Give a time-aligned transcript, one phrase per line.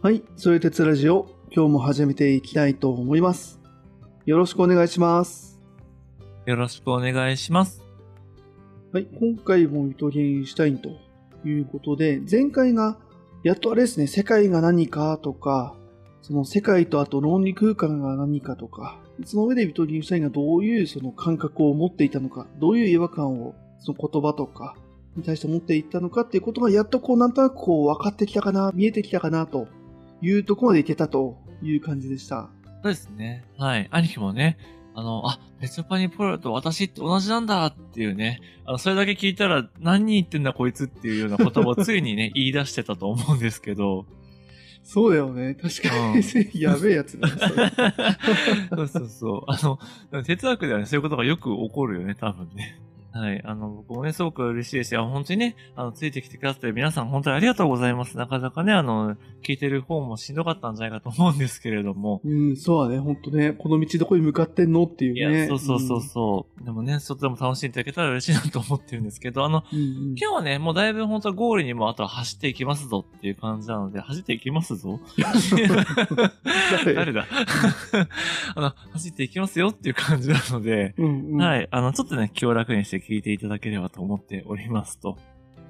[0.00, 3.58] はい、それ鉄ラジオ、今日も始めていきたいと思います。
[4.26, 5.60] よろしくお願いします。
[6.46, 7.82] よろしくお願いします。
[8.92, 10.90] はい、今回もイトゲンシュタインと
[11.44, 12.96] いうことで、前回が、
[13.42, 15.74] やっとあれですね、世界が何かとか、
[16.22, 24.76] その世界とあと論理空間が何かとか、その上でビトゲンシュタインがどういうその感覚を持っていたのか、どういう違和感をその言葉とか
[25.16, 29.66] に対して持っていったのかっていうことがやっとこうなんとなくこう分かってきたかな、見えてきたかなと
[30.22, 32.50] いうところまでいけたという感じでした。
[32.82, 33.44] そうですね。
[33.56, 33.88] はい。
[33.90, 34.58] 兄貴もね、
[34.94, 44.06] あの、あ、ペチョパニポロと私って同じなんだっていうね、あの、それだけ聞いたら何言ってんだこいつっていうような言葉をついにね、 言い出してたと思うんですけど、
[44.82, 45.54] そうだよね。
[45.54, 46.22] 確かに、
[46.60, 47.34] やべえやつだね。
[48.70, 49.44] それ そうそうそう。
[49.46, 49.58] あ
[50.12, 52.80] の、哲学ではね、そういうことがよく起こるよね、多分ね。
[53.18, 53.42] はい。
[53.44, 55.06] あの、僕もね、すごく嬉しいですよ。
[55.08, 58.16] 本当にね、あの、ついてきてくださって皆さん本当にありがとうございます。
[58.16, 62.20] なかなかね、あの、聞いてる方もしんどかったんじゃないかと思うんですけれども。
[62.24, 63.00] うん、そうだね。
[63.00, 65.40] ほんとね、この道どこに向かってんのっていういね。
[65.40, 66.64] や、そうそうそうそう。
[66.64, 69.78] でもね、ちょっとでも楽しんでいただけたら嬉しいなと思ってるんですけど、あの、うん。
[69.78, 75.00] うんうん今日はね、もうだいぶ本当はゴールにもあとは走っていきますぞっていう感じなので、走っていきますぞ
[76.84, 77.26] 誰だ？
[78.54, 81.40] あの、走っていきますよっていう感じなので、うんうん。
[81.40, 81.68] はい。
[81.70, 85.16] あの、ちょっとね、気を楽にして聞いていただければと思っておりますと。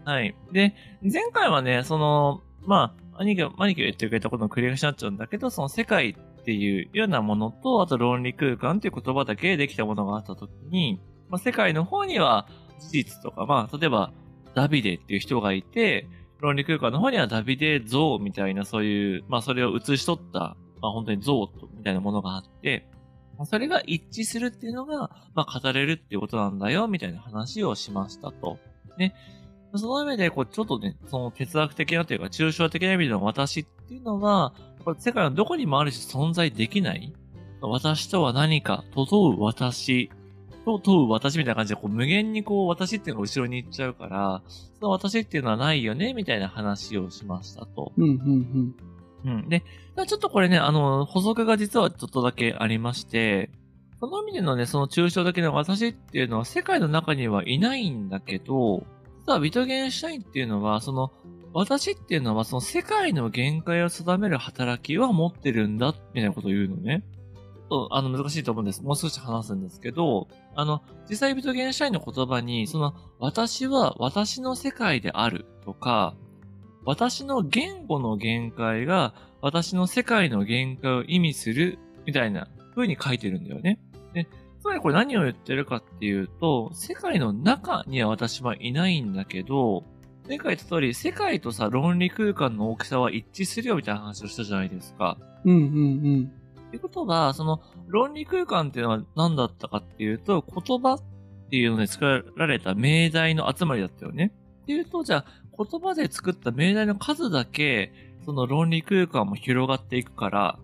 [0.05, 0.34] はい。
[0.53, 12.48] で、前回はね、その、まあ、兄貴が、兄貴が言ってくれたことの繰り返しになっちゃうんだけど、その世界っていうようなものと、あと論理空間っていう言葉だけでできたものがあったときに、まあ、世界の方には
[12.81, 14.12] 事実とか、まあ、例えば、
[14.55, 16.09] ダビデっていう人がいて、
[16.41, 22.89] 論理空間の方にはダビデ像みたいなそういう、まあ、それを写し取った、まあ、本当に像みたいなものがあって、
[23.47, 28.58] それが一致するっていうのが、まあ、語れるっていうことなんだよ、みたいな話をしましたと。
[28.97, 29.14] ね。
[29.75, 37.12] その上で、こう、ちょっとね、その哲学的なというか、抽象的な意味での私っていうのは、これ世界のどこにもあるし存在できない
[37.60, 40.10] 私とは何か、と問う私、
[40.65, 44.43] と問う私みたいな感じで、こう、無限にこう、私っていうのが後ろに行っちゃうから、
[44.81, 47.93] その私っていうのはないよね、みたいな話をしましたと。
[47.97, 48.76] うんうんうん。
[49.25, 49.62] うんで、
[50.06, 53.51] ちょっとこれね、あの、補足が実はちょっとだけありまして、
[54.01, 58.87] その意味でのね、その抽象的な私っていうのは世界の中にはいないんだけど、
[59.27, 61.12] 実はビトゲンシュタインっていうのは、その、
[61.53, 67.03] 私っていうのはその世界の限界を定める働きは持ってるんだ、みたいなことを言うのね。
[67.91, 68.83] あの、難しいと思うんです。
[68.83, 76.15] もう少し話すんですけど、あの、実際ビトゲンシュタインの言葉に、その、私は私の世界であるとか、
[76.88, 79.12] 私の言語の限界が
[79.43, 83.78] 私の世界の限界を意味するみたいな風に書いてるんだよね。
[84.15, 84.26] で、
[84.59, 89.84] つまりこれ何を言ってるかっていうと、世界の中には私はいないんだけど、
[90.26, 95.19] 前回言った通り、世界とさ、論理空間の大きさは一致するよみたいな話をしたじゃないですか。
[95.44, 95.53] うん。
[95.53, 95.65] うんう
[96.20, 96.32] ん
[96.69, 101.00] ってことは、その論理空間っていうのは何だったかっていうと、言葉っ
[101.50, 104.32] ていうので作られた命題の集まりだったよね。
[104.62, 107.92] っていうと、じゃあ、言葉で作った命題の数だけ、
[108.24, 110.58] その論理空間も広がっていくから、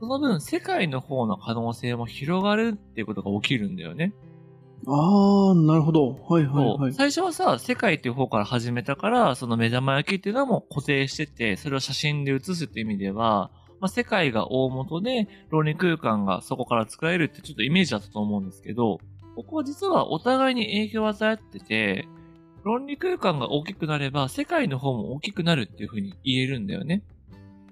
[0.00, 4.14] その分、世界の方の可能性も広がるっていうことが起きるんだよね。
[4.86, 4.94] うん。
[4.94, 6.14] ああ、なるほど。
[6.28, 6.92] はいはいはい。
[6.94, 18.98] 最初はさ、世界っていう方から始めたから、その目玉焼きっていうのはもう固定してて、それを写真で写すっていう意味では、まあ、世界が大元で、論理空間がそこから作られるってちょっとイメージだったと思うんですけど、
[19.34, 22.08] ここは実はお互いに影響を与えてて、
[22.68, 27.02] 論理空間が大きくなれば、世界の方も大きくなるっていう風に言えるんだよね。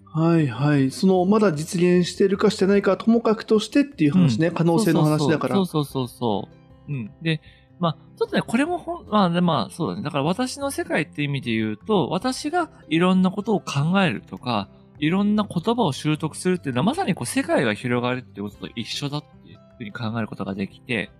[0.06, 0.90] はいはい。
[0.90, 4.50] その、まだ実現してるかしてないかはともかくとしてっていう話ね。
[4.50, 5.56] 可能性の話だから。
[5.56, 6.48] そうそうそうそ
[6.88, 6.92] う。
[6.92, 7.10] うん。
[7.20, 7.42] で、
[7.78, 10.02] まあ、ちょっとね、これもほん、まあ、でまあ、そうだね。
[10.02, 21.10] だから私の世界って意味で言うと、私がいろんなことを考えるとか、いろんな言葉を習得するっていうのは、まさにこう、世界が広がるっていうことと一緒だっていうふうに考えることができて、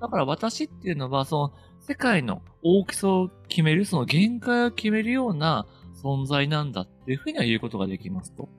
[0.00, 1.52] だから私っていうのは、その、
[1.88, 5.66] 世界の大きさを決める、その限界を決めるような
[6.02, 8.50] 存在なんだっていうふうには言うことができますと。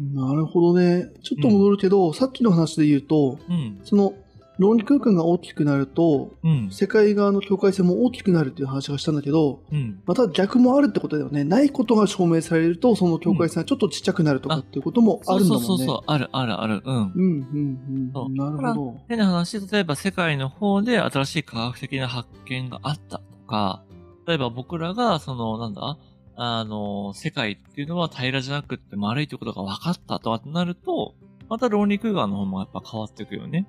[0.00, 1.10] なるほどね。
[1.22, 3.78] ちょっと戻るけど、さっきの話で言うと、うん。
[3.84, 4.14] その、
[4.58, 6.68] 論理空間が大きくなると、うん。
[6.70, 10.00] 世界側の境界線も大きくなるっていう話がしたんだけど、うん。
[10.06, 11.44] また逆もあるってことだよね。
[11.44, 15.66] ないことが証明されると、その境界線はちょっとちっちゃくなるとかっていうこともあるんだもんね。
[15.66, 16.82] そうそうそうそう、あるあるある。
[16.84, 16.96] うん。
[16.96, 18.34] うん、うん、そううん。
[18.34, 19.00] なるほど。
[19.08, 23.82] 変な話、例えば世界の方で新しい科学的な発見があったとか、
[24.26, 25.98] 例えば僕らが、その、なんだ、
[26.36, 31.14] あの、世界っていうのは平らじゃなくって丸いということが分かったとかってなると、
[31.48, 33.66] また論理空間の方もやっぱ変わっていくよね。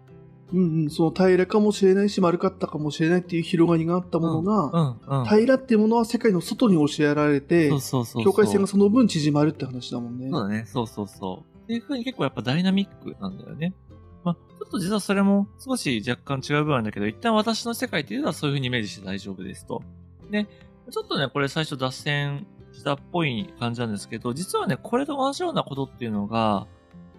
[0.53, 5.25] うんうん、その平らかもしれないし丸かったかもしれないっていう広がりがあったものが、うんうん。
[5.25, 8.23] 平らっていうものは世界の外に教えられて、そうそうそうそう。
[8.23, 10.29] 境界線がその分縮まるって話だもんね。
[10.29, 10.65] そうだね。
[10.67, 11.57] そうそうそう。
[11.63, 13.73] っていう風に結構やっぱダイナミックなんだよね。
[14.23, 19.81] まあ、ちょっと実はそれも少し若干違う部分なんだけど、一旦私の世界っていうのはそういう風にイメージして大丈夫ですと。
[20.29, 20.45] で、
[20.91, 26.67] ちょっとね、これ最初脱線したっぽい感じなんですけど、実はね、これと同じようなことっていうのが、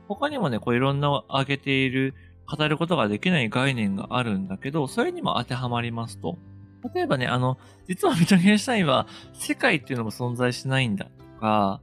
[0.08, 2.14] 他にもね、こういろんな挙げている、
[2.46, 6.38] 語ることができない概念があるんだけど、それにも当てはまりますと。
[6.94, 7.58] 例えばね、あの、
[7.88, 11.80] 実はビトゲンシュタインは世界っていうのも存在しないんだとか、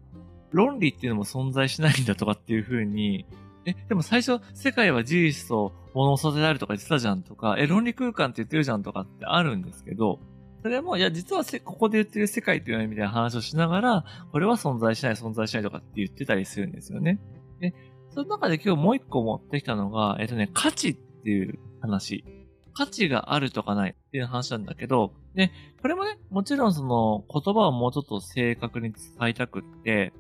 [0.52, 3.26] 論理っていうのも存在しないんだとかっていう風に、
[3.66, 10.20] え、でも最初、世界は事実と物を育てられるとか言ってたじゃんとか、え、論理空間って言ってるじゃんとかってあるんですけど、
[10.62, 17.20] それも、いや、実はここで言ってる世界っていうのはみたいな話をしながら、これは存在しない、存在しないとかって言ってたりするんですよね。
[17.60, 17.74] で、
[18.14, 22.26] その中で今日もう一個持ってきたのが、えっとね、価値っていう話。
[22.74, 30.14] 価値があるとかないっていう話なんだけど、で、これもね、もちろんその言葉をもうちょっと正確に伝えたくって、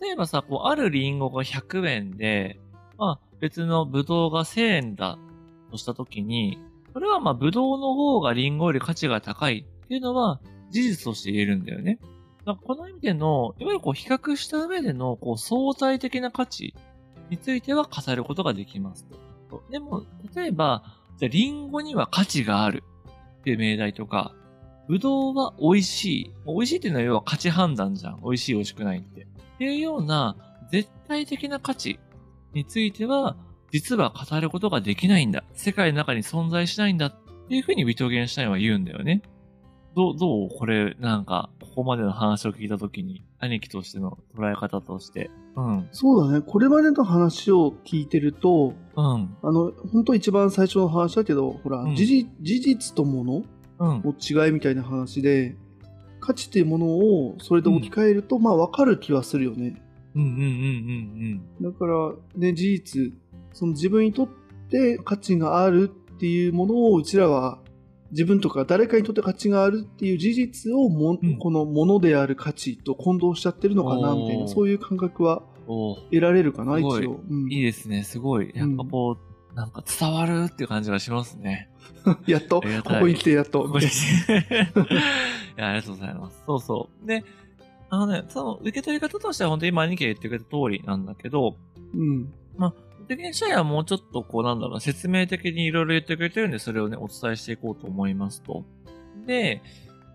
[0.00, 2.58] 例えばさ、こう、あるリンゴが100円で、
[2.96, 5.18] まあ、別のブドウが1000円だ
[5.70, 6.58] としたときに、
[6.92, 10.40] それはまあ、ブドウの方がリンゴより価値が高いっていうのは
[10.70, 11.98] 事実として言えるんだよね。
[12.46, 16.74] だかこの意味での、いわゆるこう、比較した上での、こう、相対的な価値
[17.34, 19.06] については語ることができます
[19.50, 19.62] と。
[19.70, 20.04] でも、
[20.34, 20.84] 例えば、
[21.18, 22.82] じゃあ、リンゴには価値がある
[23.40, 24.32] っていう命題とか、
[24.88, 26.34] ブドウは美味しい。
[26.46, 28.20] 美味しいっていうのは要は価値判断じゃん。
[28.22, 29.22] 美味しい美味しくないって。
[29.22, 29.26] っ
[29.58, 30.36] ていうような
[30.70, 31.98] 絶対的な価値
[32.52, 33.36] については、
[33.72, 35.42] 実は語ることができないんだ。
[35.54, 37.14] 世界の中に存在しないんだっ
[37.48, 39.22] ていうふうにビトゲンシュタインは言うんだよね。
[39.94, 45.30] どう、どうこれ、なんか、ここまでの話を聞いたときに、兄貴としての捉え方として。
[45.56, 45.88] うん。
[45.92, 46.44] そうだね。
[46.44, 49.36] これまでの話を聞いてると、うん。
[49.42, 53.44] あの、本当一番最初の話だけど、ほら、うん事実事実ともの
[53.78, 54.02] うん。
[54.04, 55.56] の違いみたいな話で、
[56.20, 59.80] 価値っていうものをそれで置き換えると、まあ分かる気はするよね。
[60.14, 60.42] うんうんうん
[61.60, 63.12] うんだから、ね、事実、
[63.52, 64.28] その自分にとっ
[64.70, 67.58] て価値があるっていうものをうちらは
[68.14, 77.20] 自分とか誰かにとって価値があるっていう事実をも、うんこのものである価値と混同しちゃってるのかなみたいな、そういう感覚は得られるかな、一すごい応。
[77.28, 78.04] うんいいですね。
[78.04, 78.52] すごい。
[78.54, 79.18] やっぱこ
[79.52, 81.70] う、なんか伝わるっていう感じがしますね。
[82.26, 82.66] やっと、こ
[83.00, 83.66] こに来てやっと。
[83.66, 83.82] い
[85.56, 86.42] や、ありがとうございます。
[86.46, 87.06] そうそう。
[87.06, 87.24] で、
[87.90, 91.56] あのね、その受け取り方としては本当に今兄貴が言ってくれた通りなんだけど、
[91.94, 92.32] うん。
[93.04, 98.64] 的にシャイはもうちょっとこうなんだろうな、説明的にいろいろ言ってくれてるんで、それをね、お伝えしていこうと思いますと。
[99.26, 99.62] で、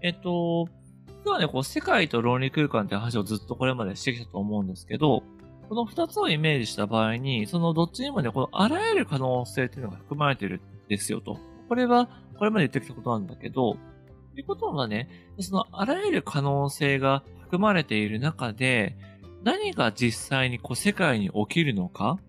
[0.01, 0.68] えっと、
[1.07, 5.24] 今日はね、こう、世界と論理空間って話をずっとこれまでしてきたと思うんですけど、
[5.68, 11.38] この二つをイメージした場合に、そのどっちにもね、このあらゆる可能性っていうのが含まれてるんですよと。
[11.68, 13.77] これは、これまで言ってきたことなんだけど、と
[14.39, 15.09] いうことはね、
[15.39, 18.95] そのあらゆる可能性が含まれている中で、
[19.44, 22.19] 何が実際にこう世界に起きるのか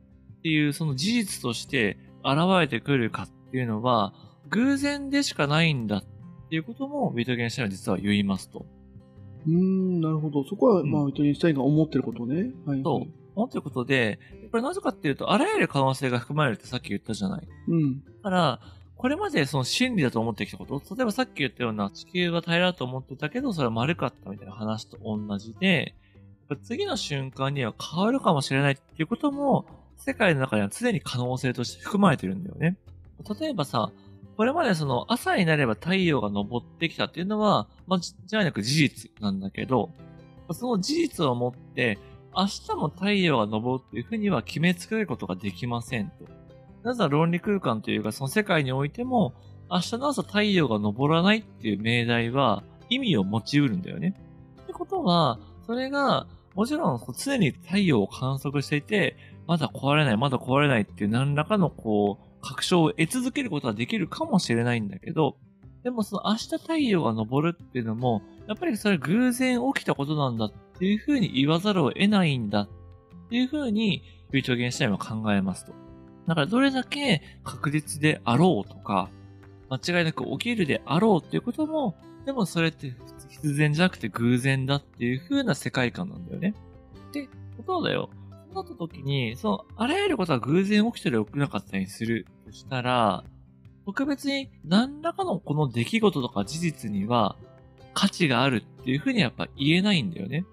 [0.40, 4.14] っていうその事実として現れてくるかっていうのは、
[4.48, 6.04] 偶然でしかないんだっ
[6.48, 8.66] ていうこともビートゲンシュタインは実は言いますと。
[9.46, 10.44] うーん、なるほど。
[10.44, 12.50] そこは、うんまあ、イトリンシュタインが思ってることね。
[12.66, 12.82] はい。
[12.82, 13.20] そう。
[13.36, 14.18] 思ってることで、
[14.50, 17.48] これなぜかっていうと、あらゆる可能性が含まれるってさっき言ったじゃない。
[17.68, 18.04] うん。
[18.04, 18.60] だから、
[18.96, 25.94] これまでその真理だと思ってきたこと、例えばさっき言ったような地球は平らだと思ってたけど、それは丸かったみたいな話と同じで、
[26.62, 29.64] 次の瞬間には変わるかもしれないっていうことも、
[30.00, 32.76] 世界の中には常に可能性として含まれてるんだよね。
[33.40, 33.92] 例えばさ、
[34.36, 39.90] これまでその朝になれば太陽が昇ってきたっていうのは、まあ、じゃなく事実なんだけど、
[40.52, 41.98] その事実をもって、
[42.34, 46.24] 明日も太陽が昇るっていうふうには決めつけることができませんと。
[46.82, 49.34] なぜなら論理空間というか、その世界においても、
[49.70, 54.14] 明日の朝太陽が昇らないっていう命題は意味を持ち得るんだよね。
[54.62, 59.16] ってことは、それが、もちろん常に太陽を観測していて、
[59.50, 65.38] まだ壊れない、まだ壊れないっていう何らかのこう、確証を得続けることはできるかもしれないんだけど、
[65.82, 72.68] でもその明日太陽が昇るっていうのも、やっぱりそれ偶然起きたことなんだっていうふうに言わざるを得ないんだっ
[73.28, 75.72] ていうふうに、ビートゲンシュタインは考えますと。
[76.28, 79.10] だからどれだけ確実であろうとか、
[79.68, 82.94] 間違いなく起きるであろうっていうことも、でもそれって
[83.30, 86.54] 必然じゃなくて偶然だっていう風な世界観なんだよね。
[87.12, 87.28] で、
[87.66, 88.10] そうだよ。
[88.54, 93.24] なった時に、その、あらゆることが偶然起きたり起きなかったりするとしたら、
[93.86, 97.36] 特別に何らかのこの出来事とか事実には
[97.94, 100.44] 価値があるっていう風にやっぱ言えないんだよね。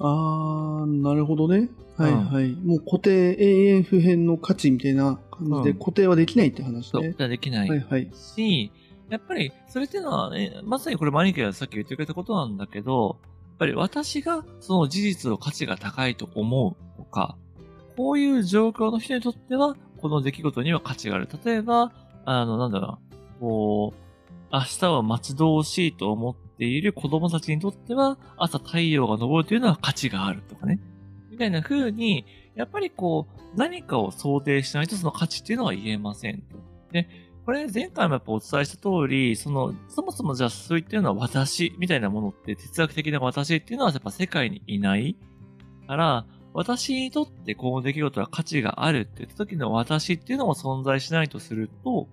[0.00, 1.68] あー、なるほどね。
[1.96, 2.52] はいはい。
[2.52, 7.14] もう固定永遠不変の価値みたいな感じでうん固定はできないって話そう、ね。
[7.16, 7.68] できない。
[7.68, 8.10] はいはい。
[8.14, 8.70] し、
[9.08, 17.36] やっぱり、それっていうのはね、まさにこれマニケがさっき言ってくれたことなんだけど、やっぱり私がその事実の価値が高いと思うとか、
[17.96, 21.28] こういう状況の人にとっては、この出来事には価値がある。
[21.44, 21.92] 例えば、
[22.24, 24.06] あの、なんだろう、こう、
[24.52, 30.78] 明日は待ち遠しいと思っている子供たちにとっては、朝太陽が昇るというのは価値があるとかね。
[31.30, 32.24] みたいな風に、
[32.54, 36.56] やっぱりこう、何かを想定しないとその価値っていうのは言えませんと。
[36.92, 37.08] で、
[37.44, 45.16] これ前回もやっぱお伝えした通り、その、そもそもじゃあそういったような私みたいなものって哲学的な私っていうのはやっぱ世界にいない
[45.86, 52.08] から、私にとってこの出来事は価値があるって言った時の私っていうのも存在しないとすると、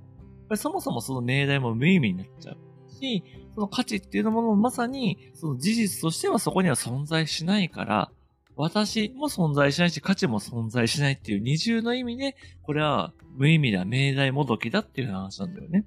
[0.58, 2.58] そもそもその命題も無意味になっちゃう
[2.94, 3.24] し、
[3.56, 8.12] その価値っていうものもまさにその事実としてはそこには存在しないから、
[8.58, 15.86] 私も存在しないし価値も存在しないっていう二重の意味で、これは無意味だ、命題もどきだっていう話なんだよね。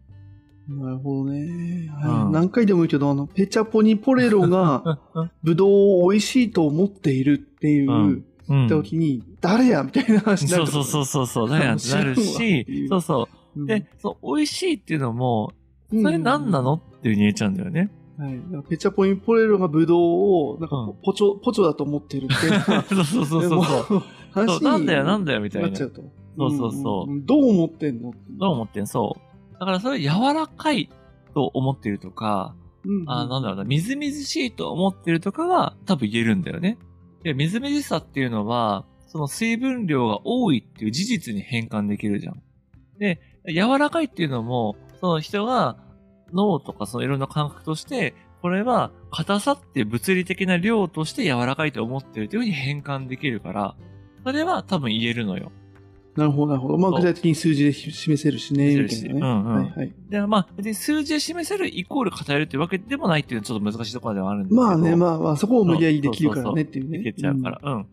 [0.67, 1.41] なるほどね。
[1.41, 4.99] うんはい、何回でも言うけど、あの、ペチャポニポレロが
[5.45, 8.25] ブドウを美味しいと思っているっていう、うんうん。
[8.69, 13.63] 時に、誰やみたいな話になるそうそうそうそうそう、何やってなるしう、そうそうう。
[13.65, 13.67] ん。
[13.67, 15.53] で、そう、美味しいっていうのも、
[15.93, 16.75] うんそれ何なの？
[16.75, 17.91] っていう風に言えちゃうんだよね。
[18.19, 18.41] はい。
[18.69, 22.37] ペチャポニポレロがブドウを、なんかうんポチョ、ポチョだと思ってるってい
[22.97, 24.63] そうそうそうそうそう。
[24.63, 26.03] なんだよなんだよみたいななっちゃうと。
[26.37, 28.13] そうそうそうんんどう思ってんの？
[28.31, 29.53] どう思ってんそう。
[29.61, 30.91] だからそれ柔らかい
[31.35, 36.79] と思ってるとか、うんうんあなんだろうな、みずみずしいと思ってるとかは多分言えるんだよね。
[37.27, 42.41] で、みずみずしさっていうのは、その水分量が多いっていう事実に変換できるじゃん。
[43.01, 45.77] で、柔らかいっていうのも、その人が
[46.33, 53.75] 脳とかそのいろんな感覚として、これは硬さっていう物理的な量として柔らかいと思ってるというふうに変換できるから、
[54.23, 55.51] それは多分言えるのよ。
[56.17, 56.79] なるほど、なるほど。
[56.79, 59.21] まあ、具体的に数字で示せるしね、みたいなね。
[59.21, 59.93] うんうんはいはい。
[60.09, 64.61] で、まあ、別に数字で示せるイコール偏るっていうわけでもないっていうのはちょっと難しいところではあるんだけど。
[64.61, 67.01] まあね、まあまあ、そこを無理やりできるからねっていうね。
[67.01, 67.61] いけちゃうから。
[67.63, 67.87] うん。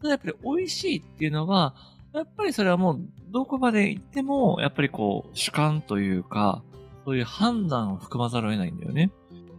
[0.00, 1.74] ただやっぱり美味しいっていうのは、
[2.14, 6.62] やっぱりそれはもう、どこまで行っても、やっぱりこう、主観というか、
[7.04, 9.10] そういう判断を含まざるを得ないんだよね。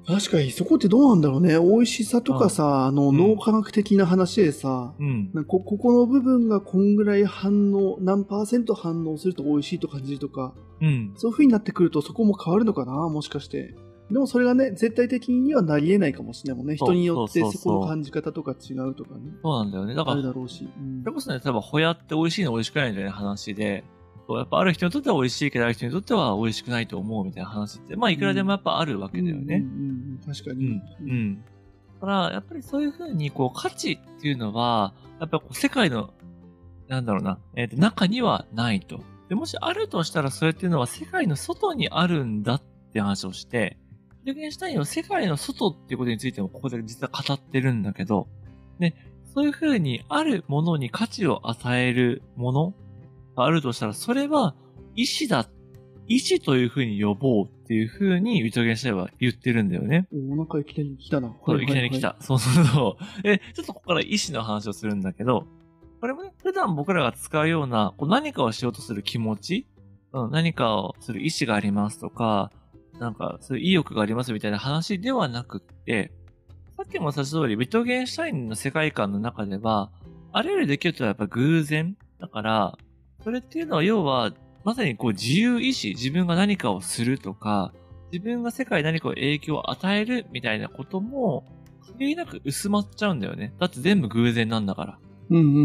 [0.09, 1.59] 確かに、そこってどうなんだろうね。
[1.59, 5.31] 美味しさとかさ、あの、うん脳科学的な話でさ、うん。
[5.47, 11.13] こここの部分がこんぐらい反応、何パーセント反応すると美味しいと感じるとか、うん。
[11.15, 13.75] そういう風になってくるとそこも変わるのかな、もしかして。
[14.09, 16.75] でもそれがね、絶対的にはなり得ないかもしれないもんね。
[16.75, 19.31] 人によってそこの感じ方とか違うとかね。
[19.43, 19.93] そうなんだよね。
[19.93, 20.67] だかあら、るだろうし。
[20.75, 23.83] うんそれこそね、例えば、ホヤって美味しいの美味しくないみたいな話で、
[24.29, 29.55] そうやっぱある人にとっては美味しいけど、ある人にとっては美味しくないと思うみたいな話って、まあ、いくらでもやっぱあるわけだよね。
[29.55, 30.67] うんうんうん確かに。
[30.67, 30.83] うん。
[30.99, 31.35] うん。
[31.35, 31.41] だ
[32.01, 36.13] から、やっぱりそういうふうに、こう、価値っていうのは、やっぱこう世界の、
[36.87, 38.99] なんだろうな、えっ、と、中にはないと。
[39.29, 42.61] で、もしあるとしたら、それっていうのは世界の外にあるんだっ
[42.93, 43.77] て話をして、
[44.25, 48.27] ルゲンシュタインは世界の外っていうことについてもここで実は語ってるんだけど、
[48.77, 48.93] ね、
[49.33, 52.73] そういうふうにあるものに価値を与えるもの
[53.39, 54.55] があるとしたら、それは
[54.95, 55.49] 意志だ。
[56.07, 60.07] 意志というふうに呼ぼうっていうふうに、ウィトゲンシュタインは言ってるんだよね。
[60.11, 61.29] おなんかいきなり来たな。
[61.45, 62.15] そう、はいきなり来た。
[62.19, 63.27] そうそうそう。
[63.27, 65.45] え、ちょっとここから意志の話をするんだけど、
[66.01, 69.67] これもね、普段僕らが使うような、こう何かをしようとする気持ち、
[70.13, 72.51] うん、何かをする意志がありますとか、
[72.99, 76.11] なんか、そういう意欲がありますみたいな話ではなくって、
[76.75, 79.91] さっきも言った通り、ウィトゲンシュタインの世界観の中では、
[80.31, 82.77] あらゆる出来事はやっぱ偶然だから、
[83.23, 84.31] それっていうのは要は、
[84.63, 87.73] まさにこう自由意志、自分が何かをするとか、
[88.11, 91.45] 自分が世界に何かを影響を与えるみたいなことも、
[91.93, 93.53] 限りなく薄まっちゃうんだよね。
[93.59, 94.99] だって全部偶然なんだから。
[95.29, 95.59] うんうんう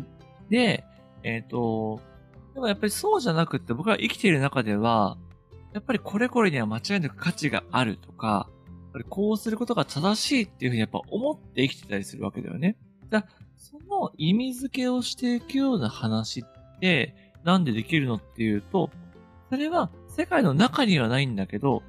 [0.00, 0.06] ん
[0.48, 0.84] で、
[1.24, 2.00] えっ、と、
[2.54, 5.18] でもやっぱりそうじゃなくって僕が生きている中では、
[5.74, 12.76] やっぱりこれこれには間違いなく価値があるとか、やっぱりこうすることが正しいっていうふうにやっぱ思って生きてたりするわけだよね。
[13.10, 13.26] だ
[13.56, 17.14] その意味付けをしていくような話って、
[17.44, 18.90] なんでできるのっていうと、
[19.50, 21.82] それは世界の中にはないんだけど、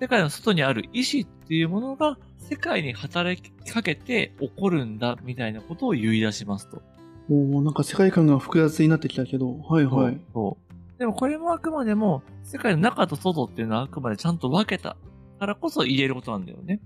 [0.00, 6.82] 世界の外にある意志っていうものが世界に働きかけて起こるんだみたいなことを言い出しますと。
[7.30, 7.56] うん。
[7.56, 10.20] おーなんか世界観が複雑になってきたけど、はいはい。
[10.32, 10.98] そう。
[10.98, 14.96] でもこれもあくまでも、世界の中と外っていうのはあくまでちゃんと分けた
[15.38, 16.80] からこそ言えることなんだよね。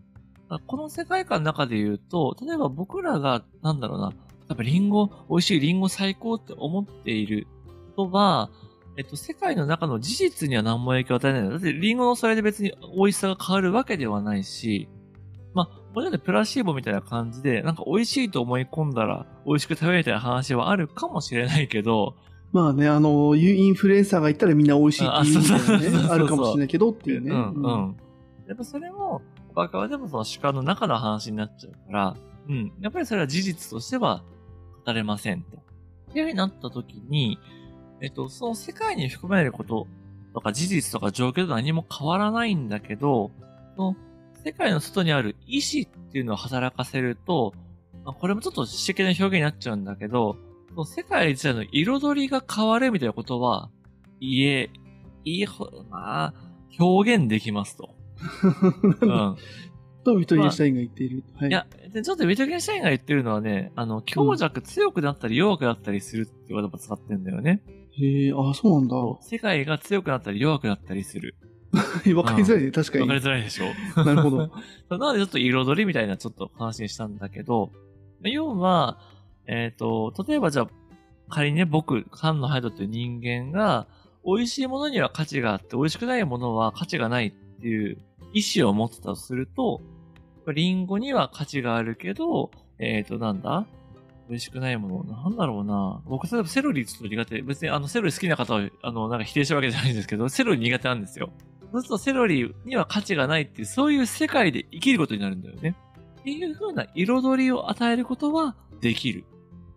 [0.67, 4.13] この世界観の中で言うと、例えば僕らが、なんだろうな、
[4.49, 7.47] やっぱリンゴ、美味しいリンゴ最高って思っている
[7.95, 8.51] 人は、
[8.97, 11.51] えっと、世界の中の事実には何も影響を与えない。
[11.51, 14.89] だってリンゴのそれで別に美味しさが変わるわけではないし、
[15.53, 22.15] まあ、もちろんねプラシーボみたいな感じで、なんか美味しいと思い込んだら美味しく食べるみたいな話はあるかもしれないけど、
[22.53, 27.33] まあね、あの、インフルエンサーが言ったらみんな美味しいっていうね、あるかもしれないけどっていうね。
[27.33, 27.97] うん、うん。
[28.47, 29.21] やっぱそれも、
[29.55, 32.17] バカはでもその主観の中の話になっちゃうから、
[32.49, 32.73] うん。
[32.81, 34.23] やっぱりそれは事実としては
[34.87, 35.57] 語れませんと。
[36.11, 37.39] っていうふうになった時に、
[38.01, 39.87] えっと、その世界に含まれること
[40.35, 43.31] とか事実とか状況と何も変わらないんだけど、
[43.77, 43.97] その
[44.45, 47.53] 世界の外にある意志っていうのを働かせると、
[48.05, 50.37] まあこれもちょっと詩的な表現になっちゃうんだけど、
[50.71, 53.71] その世界自体の彩りが変わるみたいなことは、
[54.21, 54.71] 言え、
[55.25, 56.35] 言えほ、まあ、
[56.79, 57.95] 表現できますと。
[59.03, 59.37] うん。
[60.07, 61.25] と、ビトゲンシュタインが言っている。
[61.37, 67.63] はいいや、でちょっとウィトゲンシュタインが言ってるのはね、あの、強弱強くなったり弱くなったりするって言葉を使ってんだよね。
[67.99, 68.97] へえ、あ、そうなんだ。
[69.23, 71.35] 世界が強くなったり弱くなったりする。
[72.15, 73.03] わかりづらいね、確かに。
[73.03, 73.65] わかりづらいでしょ
[74.05, 74.39] なるほど。
[74.91, 77.71] なのでちょっと彩りみたいなちょっと話にしたんだけど、
[78.23, 78.99] 要は、
[79.47, 80.69] えっ、と、例えばじゃあ、
[81.29, 83.87] 仮にね、僕、サンのハイドっていう人間が、
[84.25, 87.99] 美味しいものには価値があって、美味しくないものは価値がないっていう
[88.33, 89.81] 意思を持ってたとすると、
[90.53, 93.67] リンゴには価値があるけど、えっ、と、なんだ？
[94.29, 96.03] 美味しくないもの、なんだろうな。
[96.07, 97.43] 僕、例えばセロリちょっと苦手。
[97.43, 101.31] 別にあの、セロリ好きな方は、あの、なんか否定したわけじゃないんですけど、セロリ苦手なんですよ。
[101.73, 105.77] そうするとセロリには価値がないっていう、そういう世界で生きることになるんだよね。
[106.21, 109.25] っていう風な彩りを与えることはできる。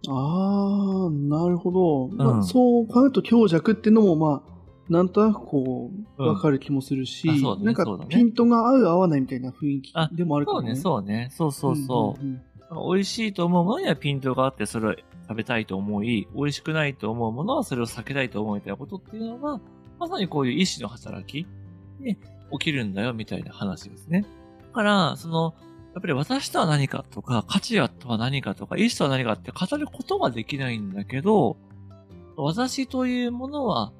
[0.07, 2.15] ああ、なるほど。
[2.15, 4.51] まあ、うんそう考えると強弱っていうのも、まあ、
[4.89, 11.29] なんとなくこう、うんわかる気もするし、うだねなんかピントが合う合わないみたいな雰囲気あでもあるかもそうね、そうね。
[11.31, 12.23] そうそうそう。
[12.23, 12.41] んんん
[12.93, 14.95] 美味しいと思うものにはピントがあって、それを
[15.27, 19.59] 食べたいと思い、美味しくないと思うものはそれを避けたいと思うみたいなことっていうのは、
[19.99, 21.47] まさにこういう意志の働き
[22.01, 22.17] で
[22.51, 24.25] 起きるんだよみたいな話ですね。
[24.67, 25.55] だから、その、
[25.93, 31.57] やっぱり私とは何かとか、価値とは何かとか、意志とは何かって語ることはできないんだけど、
[32.37, 33.91] 私というものは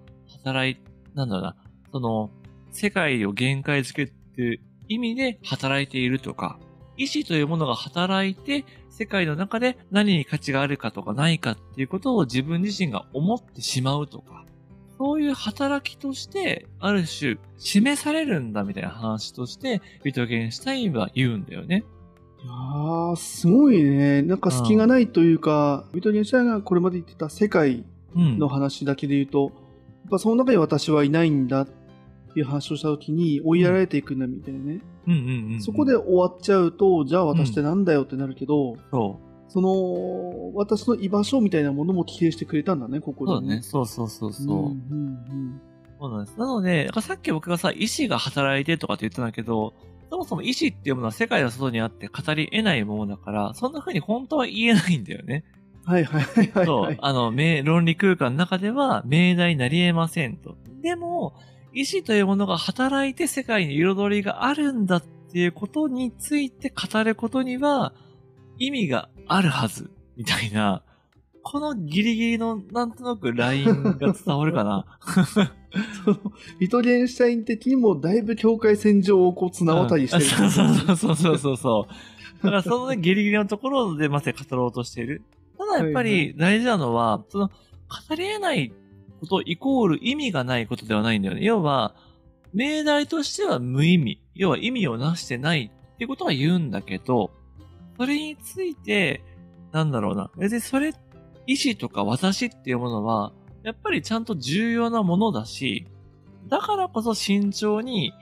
[0.44, 0.82] 働い、
[1.16, 1.56] なんだろうな、
[1.92, 2.30] その、
[2.72, 6.60] 世界を限界づけっていう意味で働いているとか、
[6.98, 14.44] 意志というものが働いて、世界の中で何に価値があるかとかないかっていうことを自分自身が思ってしまうとか、
[14.98, 21.86] そういう働きとして、ある種、示されるんだみたいな話として、ビトゲンシュタインは言うんだよね。
[22.44, 24.22] いやーすごいね。
[24.22, 27.86] なんか隙がないというか、ビトゲンシュタインがこれまで言ってた世界
[28.16, 28.40] うん。
[28.40, 29.52] の話だけで言うと、
[30.10, 31.68] やっぱその中に私はいないんだっ
[32.34, 34.82] ていう話をしたときに追いやられていくんだみたいなね。
[35.08, 35.62] うんうんうんうん。
[35.62, 39.52] そこで終わっちゃうと、じゃあ私ってなんだよってなるけど、そう。
[39.52, 43.62] その、私の居場所みたいなものも規定してくれたんだね、ここで、そうだね。
[43.62, 44.58] そうそうそうそう。
[44.58, 45.62] うんうん
[46.00, 46.40] そうなんです。
[46.40, 49.74] なので、さっき僕がさ、意志が働いてとかって言ったんだけど、
[50.10, 55.44] そもそも意志っていうものは世界の外にあって語り得ないものだから、そんな風に本当は言えないんだよね。
[55.90, 56.98] うんはいはいはいはい、そうはい。。
[57.02, 60.56] あの、命論理空間の中では命題になり得ませんと。
[60.82, 61.34] でも、
[61.74, 67.94] 意志というものが働いて世界に彩りがあるんだっていうことについて語ることには
[68.58, 70.84] 意味があるはず、みたいな、
[71.44, 75.00] このギリギリのなんとなくラインが伝わるかな。
[76.04, 76.18] その
[76.60, 80.26] ビトゲンシュタイン的にもだいぶ境界線上をこう綱渡りしてる。
[80.44, 82.44] うんそうそうそうそうそう。
[82.44, 85.24] だからそのね、ギリギリのところでまさに語ろうとしている。
[85.60, 88.74] ただやっぱり大事なのは、その、語り得ない
[89.20, 91.44] ことイコール意味がないことではないんだよね。
[91.44, 91.96] 要は、
[92.54, 94.22] 命題としては無意味。
[94.34, 97.32] 要は意味をなしてないってことは言うんだけど、
[97.98, 99.22] それについて、
[99.74, 100.32] なんだろうな。
[100.38, 100.94] 別にそれ、
[101.46, 105.86] 意志とか私っていうものは、やっぱりちゃんと重要なものだし、
[106.48, 108.14] だからこそ慎重に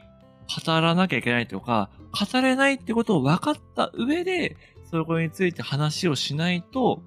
[0.65, 4.57] 語らなきゃいけないとか、語れないってことを分かった上で、
[4.89, 7.01] そこについて話をしないと、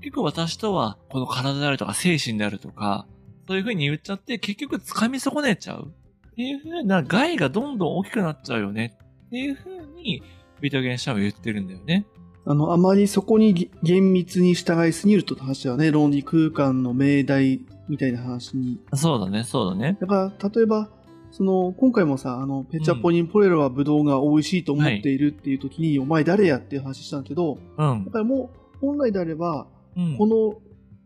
[0.00, 3.06] 結局私とはこの体であるとか精神であるとか、
[3.46, 5.88] そういう風に言っちゃって結局掴み損ねちゃう。
[5.88, 8.96] っていう風な害がどんどん大きくなっちゃうよね。
[9.26, 10.22] っていう風に、
[10.60, 12.06] ビートゲンシャーは言ってるんだよね。
[12.44, 18.80] あの、あまりそこにぎ厳密に従いすぎると話はね、論理空間の命題みたいな話に。
[18.94, 19.98] そうだね、そうだね。
[20.00, 20.88] だから、例えば、
[21.30, 28.10] その、今回もさ、あの、ペチャポニンポレロはブドウが美味しいと思っているっていう時に、お前誰やっていう話したんだけど、うんだ。
[28.12, 29.66] からもう、本来であれば、
[29.98, 30.16] うん。
[30.16, 30.62] この、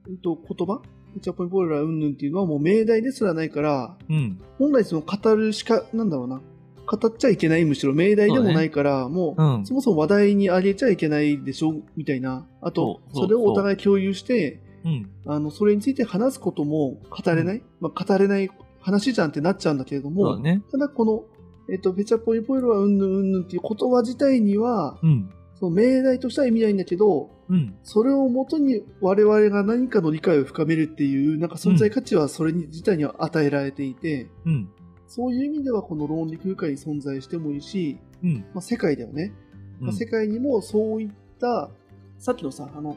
[0.08, 0.80] えっと、言葉？
[1.14, 4.40] ペチャポニンポレロはうんぬんっていうのはもう命題ですらないから、うん。
[4.58, 6.40] 本来その語るしか、なんだろうな、
[6.86, 9.66] 語っちゃいけないむしろ命題でもないから、もう、うん。
[9.66, 12.46] そもそも話題にあげちゃいけないでしょみたいな。
[12.60, 15.10] あと、それをお互い共有して、うん。
[15.26, 18.50] あの、それについて話すことも語れない、まあ、語れない
[18.80, 20.62] 話じゃんってなっちゃうんだけれども、ね。
[20.72, 21.24] ただこの、
[21.70, 25.30] えっと、ペチャポイポイルはうんぬんうんぬんっていう言葉自体には、うん。
[25.62, 27.76] その命題としては意味ないんだけど、うん。
[27.84, 34.68] それをもとに我々が何かの理解を深めるっていう、なんか存在価値はそれに自体には与えられていて、うん。
[35.06, 38.44] そういう意味ではこの論理空間に存在してもいいし、うん。
[38.52, 39.32] まあ、世界ではね、
[39.78, 41.70] まあ世界にもそういった、
[42.18, 42.96] さっきのさ、あの、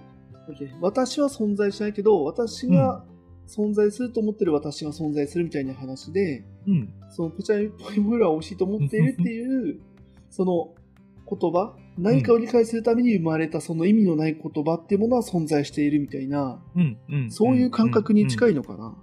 [0.82, 3.06] 私は存在しないけど、私が
[3.47, 6.91] 存在すると思ってる私が存在するみたいな話で、うん。
[7.12, 9.80] そのペチャポイムーラーを美味しいと思っているっていう、
[10.32, 10.73] その
[11.30, 16.97] 言葉、何かを理解するために生まれたその意味のない言葉っていうものは存在しているみたいな、うん。
[17.10, 17.31] うん。
[17.31, 18.51] そういう感覚に近い。
[18.51, 18.95] いのかな。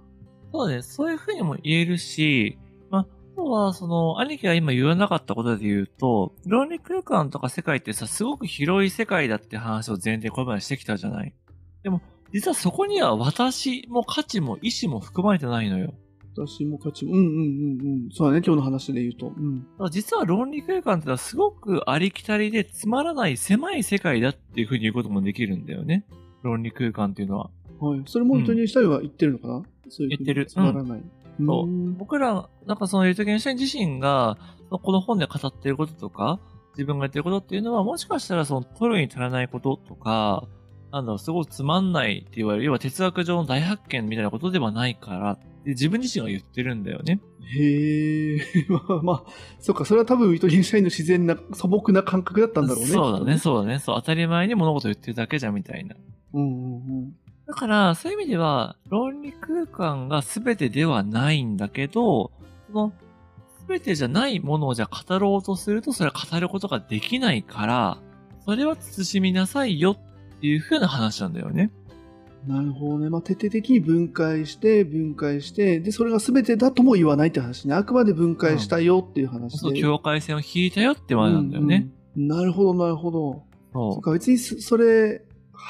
[0.51, 0.81] そうね。
[0.81, 2.57] そういうふうにも言えるし、
[2.89, 11.33] まあ、あとは、その、兄貴が今言わなかったことで言うと、論理空間とか世界ってさ、すごく広い世界だって話を前提これまでしてきたじゃない。
[11.81, 12.01] でも、
[12.31, 15.93] 実はそこには私も価値も意志も含まれてないのよ。
[16.35, 18.09] 私も価値も、うんうんうんうん。
[18.11, 19.27] そうだね、今日の話で言うと。
[19.27, 19.65] うん。
[19.91, 26.05] 実は論理空間ってのはすごくありきたりでつまらない狭い世界だっていうふうに言うこともできるんだよね。
[26.41, 27.49] 論理空間っていうのは。
[27.79, 28.01] はい。
[28.05, 31.03] それも糸にしたいは言ってるのかな、そういうふうに言ってるつまらない。
[31.39, 34.37] そううん僕ら、なんかそのユートゲンシャイン自身が、
[34.69, 36.39] この本で語っていることとか、
[36.73, 40.47] 自分がやってることっていうのは、もしかしたらその取るに足らないこととか、
[40.91, 47.19] なんだろう、すごくつまんないって言われる、要は哲学上の大発見みたいなことではないから、で自分自身が言ってるんだよね。
[47.41, 52.87] へえ、ま あまあ、そっか、それは多分糸にしたいの自然な素朴な感覚だったんだろうね。
[52.87, 53.79] そうだね、そうだね。
[53.79, 55.95] そう、当たり前に物事を言ってるだけじゃんみたいな。
[56.33, 57.15] うんうんうん。
[57.47, 62.31] だから、そういう意味では、論理空間が全てではないんだけど、
[62.67, 62.93] その、
[63.67, 67.97] 全てじゃないものをじゃあ語ろうとすると、それは語ることができないから、
[68.45, 71.71] それは慎みなさいよっていう風な話なんだよね。
[72.47, 73.09] なるほどね。
[73.09, 77.73] まあ、徹底的に分解して、分解して、で、それが全てだとも言わないって話ね。
[77.73, 79.57] あくまで分解したよっていう話で。
[79.59, 81.75] そう、境界線を引いたよって話なんだよね。
[81.75, 83.43] うんうんなるほど、なるほど。
[83.73, 85.23] そそっか、別にそそれ、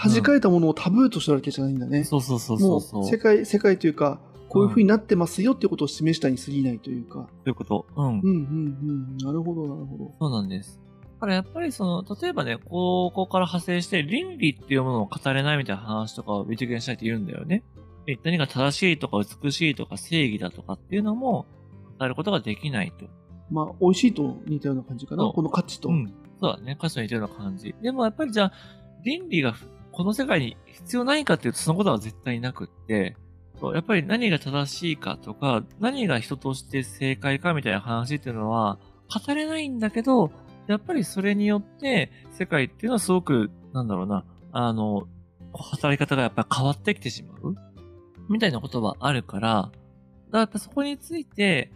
[0.03, 1.99] 弾かれたものをタブーとしてるわけじゃないんだね。
[1.99, 2.03] う。
[2.03, 3.01] そうそうそうそうそう。
[3.01, 7.27] もう、世界、世界というか、こういう風になってますよっていうことを示したに過ぎないというか。
[7.43, 7.85] ということ。
[7.95, 8.05] うん。
[8.05, 8.31] うん、うん、う
[9.13, 9.17] ん。
[9.17, 10.11] なるほど、なるほど。
[10.19, 10.79] そうなんです。
[11.23, 17.63] だからやっぱりその、例えばね、ここから派生して倫理っていうものを語れないみたいな話とかをビトゲンしたいって言うんだよね。
[18.05, 21.45] で何が正しいとか美しいとか正義だとかっていうのも
[21.97, 23.05] 語ることができないと。
[23.49, 25.23] まあ、美味しいと似たような感じかな。
[25.23, 25.87] この価値と。
[25.87, 26.13] うん。
[26.41, 26.75] そうだね。
[26.77, 27.73] 歌詞の似たような感じ。
[27.81, 28.53] でもやっぱりじゃあ、
[29.05, 29.55] 倫理が
[29.93, 33.15] この世界に必要ないかっていうとそのことは絶対なくって、
[33.61, 38.77] やっぱり何が正しいかとか、何が人として正解かみたいな話っていうのは
[39.25, 40.31] 語れないんだけど、
[40.67, 45.07] やっぱりそれによって世界っていうのはすごく、なんだろうな、あの、
[45.53, 47.55] 働き方がやっぱり変わってきてしまう
[48.29, 49.71] みたいなことはあるから、だか
[50.31, 51.71] らやっぱそこについて、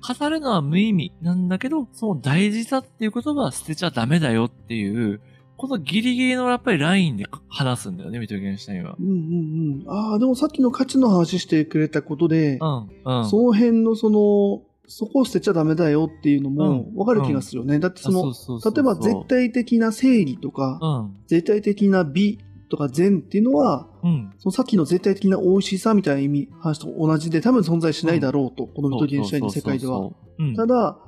[0.00, 5.20] 語るのは無意味なんだけど、その大事さっていう言葉は捨てちゃダメだよっていう、
[5.56, 8.94] このギリギリのやっぱりラインで話すんだよね、ミトゲンシュタインは。
[8.98, 9.84] うんうんうん。
[9.88, 13.28] ああ、でもさっきの価値の話してくれたことで、うん、うん。
[13.28, 16.96] その辺のその、そこを捨てちゃダメだよっていうのもうん。
[16.96, 17.78] わかる気がするよね。
[17.78, 22.38] だってそあの、例えば絶対的な正義とか、うん、絶対的な美
[22.70, 24.32] とか善っていうのは、うん。
[24.38, 30.10] そのさっきの絶対的な美味しさみたいな意味、話と同じで多分存在しないだろうと、このミトゲンシュタインの世界では。
[30.56, 30.98] ただ、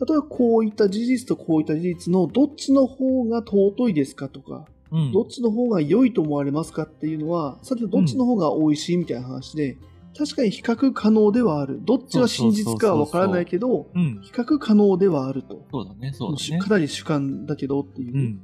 [0.00, 5.12] 例えばこういった事実とこういった事実のどっちの方が尊いですかとか、うん。
[5.12, 9.76] どっちの方が良いと思われますかっていうのは、さっきのどっちの方が美味しいみたいな話で、
[10.18, 11.78] 確かに比較可能ではある。
[11.82, 14.20] どっちが真実かはわからないけど、うん。
[14.20, 15.64] 比較可能ではあると。
[15.70, 16.58] そうだね、そうだね。
[16.58, 18.16] かなり主観だけどっていう。
[18.16, 18.40] うん。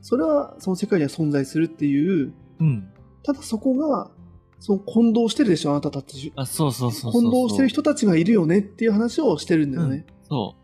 [0.00, 2.88] それはその世界には存在するっていう、うん。
[3.22, 4.10] ただそこが、
[4.58, 6.32] その混同してるでしょ、あなたたち。
[6.34, 7.22] あ、そうそうそうそう。
[7.22, 10.06] 混同してる人たちがいるよねっていう話をしてるんだよね。
[10.28, 10.62] そう。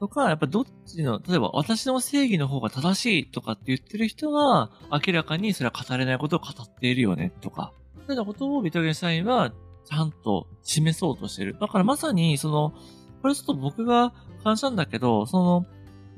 [0.00, 7.72] とか、やっぱどっちの、例えば私の正義の方が正しいとかって言ってる人は、明らかにそれは語れないことを語っているよね、とか。
[8.06, 9.52] そういうようなことをビトゲンシュタインは、
[9.84, 11.56] ちゃんと示そうとしてる。
[11.60, 12.72] だからまさに、その、
[13.20, 15.66] これちょっと僕が感謝なんだけど、その、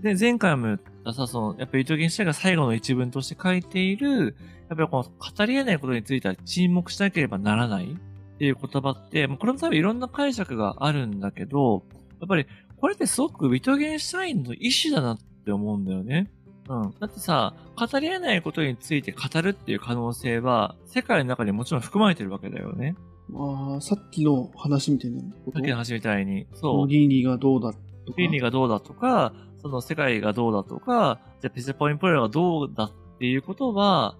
[0.00, 4.36] で、前回も言ったさ、その、やっぱりビトゲンシュタインが最後の一文として書いている、
[4.68, 11.84] やっぱりこの語り得ないことについては沈黙しなければならないっていう言葉って、もうこれも多分いろんな解釈があるんだけど、
[12.20, 12.46] やっぱり
[12.78, 16.30] これってすごくビトゲンシュタインの意思だなって思うんだよね。
[16.68, 16.94] うん。
[16.98, 22.96] だってさ、語り得ないことについて語るっていう可能性は、世界の中にもちろん含まれてるわけだよね。
[23.32, 25.52] ああ、さっきの話みたいなこと？
[25.52, 26.46] さっきの話みたいに。
[26.54, 26.88] そう。
[26.88, 27.82] 倫理がどうだとか？
[28.18, 29.32] 倫理がどうだとか、
[29.62, 34.16] その世界がどうだとか、じゃあピセポインポイラがどうだっていうことは、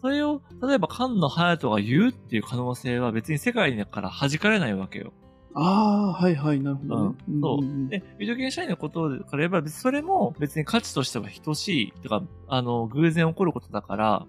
[0.00, 5.12] それを、例えば菅野隼人が言うっていう可能性は別に世界から弾かれないわけよ。
[5.54, 7.16] ああ、はいはい、なるほどね。
[7.28, 14.26] うんそうで、ビデオゲーム社員のことから言えば、それも別に価値としては等しい、とか、あの、偶然起こることだから、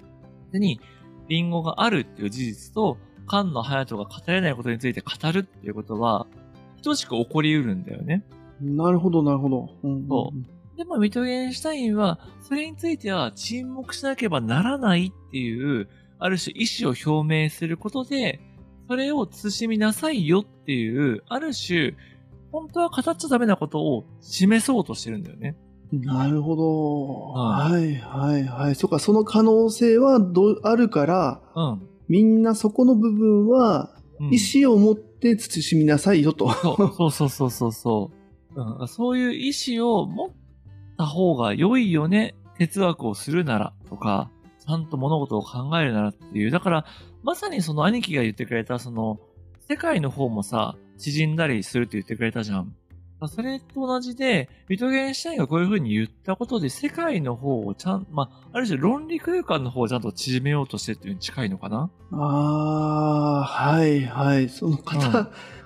[0.52, 0.80] 別に、
[1.30, 2.98] リンゴがあるっていう事実と、
[3.30, 6.28] 菅野隼人が語れないことについて語るっていうことは、
[6.84, 8.24] 等しく起こり得るんだよね。
[8.62, 9.70] なるほど、なるほど。
[9.84, 10.32] うんそ
[10.78, 18.40] でも、ミトゲンシュタインは、それについては沈黙しなければならないっていう、ある種意思を表明することで、
[18.88, 21.94] それを慎みなさいよっていう、ある種、
[22.52, 25.56] 本当は語っちゃダメなことを示そうとしてるんだよね。
[25.92, 27.20] なるほど。
[27.40, 28.76] ははいはいはい。
[28.76, 31.88] そっか、その可能性はどうあるから、うん。
[32.08, 36.50] みんなそこの部分は、うん意思を持って慎みなさいよと。
[36.54, 38.12] そうそうそうそうそ
[38.56, 38.80] う。
[38.80, 40.30] うん、そういう意思を持っ
[40.98, 42.36] た方が良いよね。
[42.58, 44.30] 哲学をするならとか、
[44.66, 46.52] ちゃんと物事を考えるならっていう。
[46.52, 46.86] だから、
[47.24, 49.20] まさにその兄貴が言ってくれた、その、
[49.68, 52.76] 世界の方もさ、縮んだりするって言ってくれたじゃん。
[53.28, 61.90] それと同じで、ビトゲンシュタインがこういう風に言ったことで、世界の方をちゃん、まあ、ある種論理空間の方をちゃんと縮めようとしてっていうに近いのかな？
[62.12, 64.50] ああ、はいはい。
[64.50, 64.92] その語、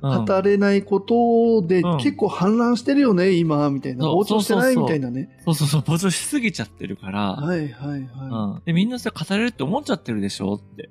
[0.02, 4.06] うん語れないことでうん結構反乱してるよね、今、みたいな。
[4.06, 5.38] 膨張してないみたいなね。
[5.44, 8.62] そうそうそう、膨張しすぎちゃってるから、はいはいはうん。
[8.66, 10.54] で、みんなそれ語れるって思っちゃってるでしょ？
[10.54, 10.90] って。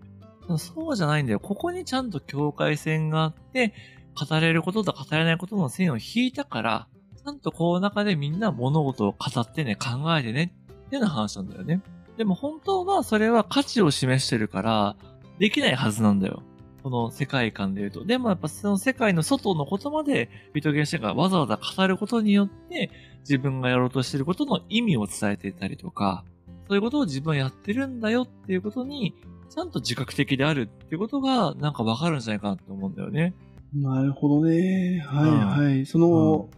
[0.59, 1.40] そうじゃないんだよ。
[1.40, 3.74] ここにちゃんと境界線があって、
[4.16, 6.88] 語れることと語れないことの線を引いたから、
[7.22, 10.55] ちゃんとこの中でみんな物事を語ってね、考えてね、
[10.87, 11.83] っていうような話なんだよね。
[12.16, 14.96] でも本当はそれは価値を示してるから、
[15.38, 16.42] できないはずなんだよ。
[16.83, 18.05] この世界観で言うと。
[18.05, 26.24] でもやっぱその世界の外のことまで、ビトゲンシェンがわざわざ語ることによって、自分がやろうとしてることの意味を伝えていたりとか、
[26.68, 29.16] そういうことを自分はやってるんだよっていうことに、
[29.50, 33.35] ちゃんと自覚的であるっていうことが、なんかわかるんじゃないかなって思うんだよね。
[33.74, 33.79] い。
[33.79, 35.02] なるほどね。
[35.07, 35.87] はいうんはい。
[35.87, 36.48] その、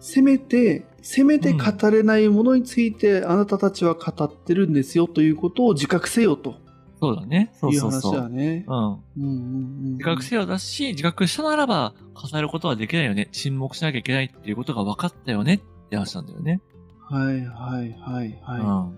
[0.00, 6.56] せめて、せめて語れないものについてあなたたちは語ってるんですよということを自覚せよと
[7.00, 7.52] そうだね。
[7.60, 8.20] そういう話そうそう。
[8.20, 8.64] だね。
[8.66, 8.76] うん。
[8.76, 9.92] うんうんうん。
[9.92, 13.28] 自覚せよだし、自覚したならば、語ることはできないよね。
[13.30, 16.60] 沈黙しなきゃいけないっていうことが分かったよねって話なんだよね。
[17.08, 18.90] はいはいはいは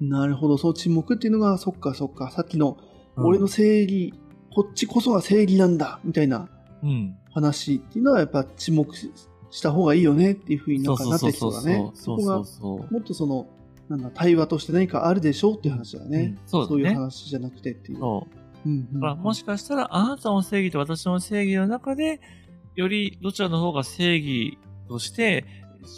[0.00, 0.06] うん。
[0.06, 0.08] い。
[0.08, 0.56] なるほど。
[0.56, 2.30] その沈黙っていうのが、そっかそっか。
[2.30, 2.78] さっきの、
[3.16, 4.12] うん俺の正義、
[4.54, 6.48] こっちこそが正義なんだみたいなうん。
[7.32, 8.94] 話っていうのは、やっぱ沈黙
[9.50, 11.90] した方がいいよねっていうふうになんかなってきそうだね。
[11.94, 12.92] そうそうこがそう。
[12.92, 13.46] もっとその、
[13.88, 16.18] なんだ、対話として何かあるでしょうっていう話だね。
[16.18, 17.98] うんそうだねいう話じゃなくてっていう。
[17.98, 18.26] そ
[18.64, 18.68] う。
[18.68, 22.20] うんうんだからもしかしたら、あなたの正義と私の正義の中で、
[22.74, 24.58] よりどちらの方が正義
[24.88, 25.44] として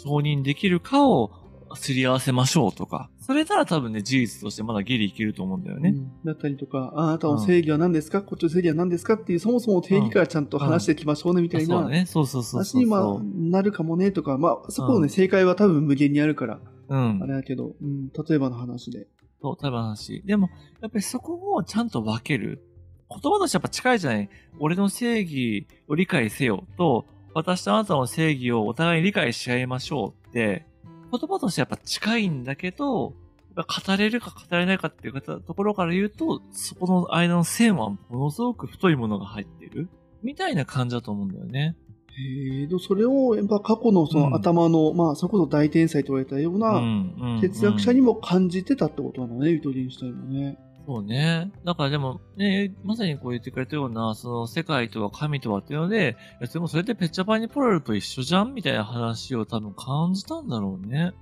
[0.03, 1.31] 承認できるかを
[1.75, 3.09] すり合わせましょうとか。
[3.29, 5.89] それなら多分ね、事実としてまだギリいけると思うんだよね。
[5.89, 9.13] うんだったりとか、あなたの正義は何ですか、こっちの正義は何ですか？
[9.13, 12.05] っていう、そもそも定義からちゃんと話していきましょうねみたいなあそうだね。
[12.07, 17.27] そうそうそうそう話にまあなるかもねとか、まあ、そこのね、うん正解は多分無限にあるから、うんあ。
[17.27, 19.05] れだけど、うん、例えばの話で。
[19.43, 20.23] そう、多分話。
[20.25, 20.49] でも、
[20.81, 22.63] やっぱりそこをちゃんと分ける。
[23.11, 24.29] 言葉としてやっぱ近いじゃない？
[24.57, 30.65] 俺の正義を理解せよと、私とあなたの正義をお互いに理解し合いましょうって、
[31.11, 33.13] 言葉としてやっぱ近いんだけど、
[33.55, 39.89] 語れるか語れないかっていうところから言うと、そこの間の線はものすごく太いものが入ってる。
[40.21, 41.75] みたいな感じだと思うんだよね。
[42.19, 50.57] えーと、それを、やっぱ過去のそうんの頭の、まあ、それこそ大天才と言われたよううな、んうん哲学者にも感じてたってことなのね、ウィトゲンシュタインもね。
[50.89, 51.51] そうね。
[51.65, 61.13] だからでも、ね、まさにこう言ってくれたような、その世界とは神とはっていうので、いやでもそれってペッチャパーニポラルと一緒じゃんみたいな話を多分感じたんだろうね。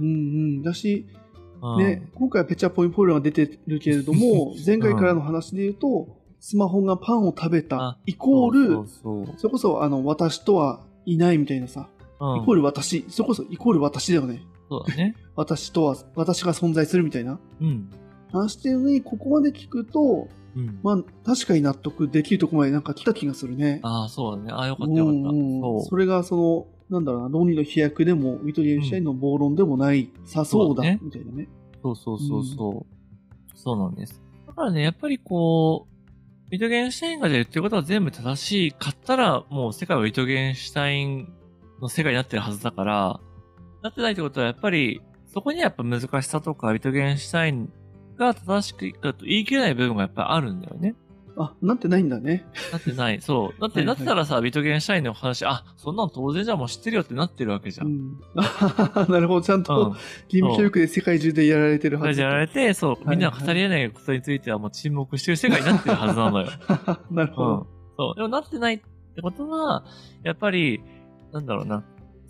[0.00, 0.62] うんうん。
[0.64, 1.06] だし、
[1.62, 6.08] うん、ね、今回はペチャポイポールが出てるけれども、前回からの話で言うと、
[6.40, 11.88] スマホがパンを食べたあ、イコール、それこそ、あの、私とはいないみたいなさ。
[12.18, 14.42] うんイコール私、それこそイコール私だよね。
[14.68, 15.14] そうだね。
[15.36, 17.88] 私とは、私が存在するみたいなうん。
[18.32, 20.80] 話してるのに、ここまで聞くと、うん。
[20.82, 23.80] まあ、確かに納得できるところまでなんか来た気がするね。
[23.82, 24.52] ああ、そうだね。
[24.52, 25.20] ああ、よかったよかった。
[25.20, 31.44] うんうんそそれがその、なんだろうな、論理の飛躍でも、ウィトリエンシュタインの暴論でもない、さそうだ、そうだねみたいなね。
[31.44, 31.48] う。
[31.82, 33.56] そうそうそうそう。
[33.56, 34.20] そうなんです。
[34.46, 35.92] だからね、やっぱりこう、
[36.50, 41.32] ウィトゲンシュタインが言ってることは全部正しいかったら、もう世界はウィトゲンシュタイン
[41.80, 43.20] の世界になってるはずだから、
[43.82, 45.00] なってないってことはやっぱり、
[45.32, 47.72] そこにはやっぱ難しさとか、ウィトゲンシュタイン
[48.16, 50.94] が正しくだと言い切れない部分がやっぱりあるんだよね。
[51.36, 52.44] あ、なってないんだね。
[52.72, 53.20] なってない。
[53.22, 53.60] そう。
[53.60, 57.84] だって、はいはないってたらさ、ビトゲンシュタインの話、あ、そんなの当然じゃんもう知ってるよってなってるわけじゃ。
[57.84, 58.18] うんん。
[58.36, 59.64] あ なるほど、ちゃんうん。
[59.64, 59.96] と、
[60.28, 62.20] 義務教育で世界中でやられてるはず。
[62.20, 66.48] やられて、そう、みんなが語り得ないことについてはもう沈黙してる世界になってるはずなのよ。
[67.10, 67.56] なるほど。
[67.56, 67.66] うん。
[67.96, 68.14] そう。
[68.16, 68.80] でもなってないっ
[69.14, 69.84] てことは、
[70.22, 70.82] やっぱり、
[71.32, 71.82] なんだろうな。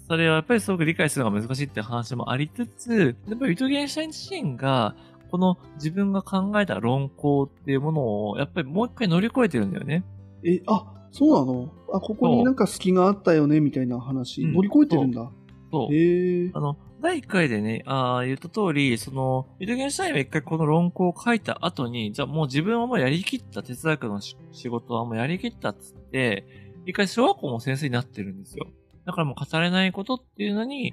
[0.09, 4.95] それはやっぱりすごく理解するのが難しいって話もありつつ、やっぱりウィトゲンシュタイン自身が、
[5.33, 10.05] この自分が考えた論考っていうものを、やっぱりもう一回乗り越えてるんだよね。
[10.45, 11.73] え、あ、そうなの？
[11.90, 15.33] あ、ここになんか隙があったよね、みたいな話、うん乗り越えてるんだ。
[15.71, 15.95] そう。
[15.95, 26.47] へえあの、第1回でね、あー言った通り、その、ウィトゲンシュタインは一回この論考を書いた後に、じゃあもう自分はもうやりきった、哲学のし仕事はもうやりきったっつって、
[26.85, 28.66] 一回小学校も先生になってるんですよ。
[29.07, 30.92] だからもう語れないことっていうのに、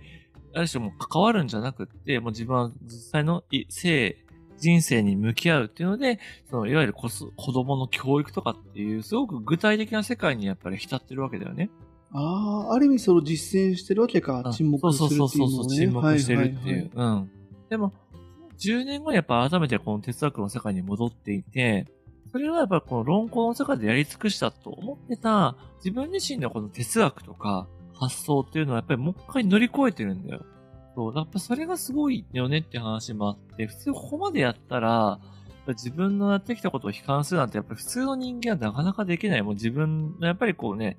[0.55, 4.17] ある種もう関わるんじゃなくって、もう自分は実際のい生、
[4.59, 6.19] 人生に向き合うっていうので、
[6.49, 11.69] その、いわゆる子供の教育とかっていう、すごく具体的な世界にやっぱり浸ってるわけだよね。
[12.11, 14.41] ああ、ある意味それを実践してるわけか。
[14.45, 15.31] うん沈黙するっていうのを、ね。
[15.31, 16.55] そうそうそうそう、沈黙してるっていう。
[16.55, 17.31] はいはいはいうん。
[17.69, 17.93] でも、
[18.59, 21.87] 10年後にやっぱ改めてこの哲学の世界に戻っていて、
[22.31, 30.45] それはやっぱりこの論考の世界でやり尽くしたと思ってた自分自身のこの哲学とか発想っていうのはやっぱりもう一回乗り越えてるんだよ。
[30.95, 31.15] そう。
[31.15, 35.19] やっぱそれがすごいよねって話もあって、普通ここまでやったら、
[35.67, 39.41] 自分のやってきたことを悲観するなんてやっぱり普通の人間はなかなかできない。
[39.43, 40.97] もう自分のやっぱりこうね、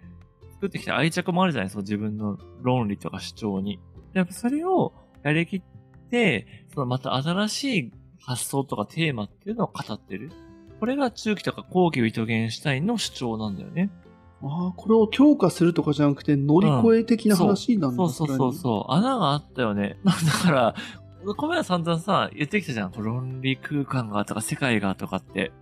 [0.53, 3.81] 作ってきた愛着もあるじゃないですか、自分の論理とか主張に。
[4.13, 5.63] やっぱそれをやりきっ
[6.11, 10.31] て、そのまた新しい発想とかテーマっていうのを語ってる。
[10.79, 13.91] これが中期とか後期ウィトゲンシュタインの主張なんだよね。
[14.43, 18.93] ああ、これを強化するとかじゃなくて乗り越え的な話なんだ、そうそうそうそう。
[18.93, 19.99] 穴があったよね。
[20.05, 20.75] だから、
[21.37, 22.93] この前散々さ、言ってきたじゃん。
[22.97, 25.53] 論理空間がとか世界がとかって。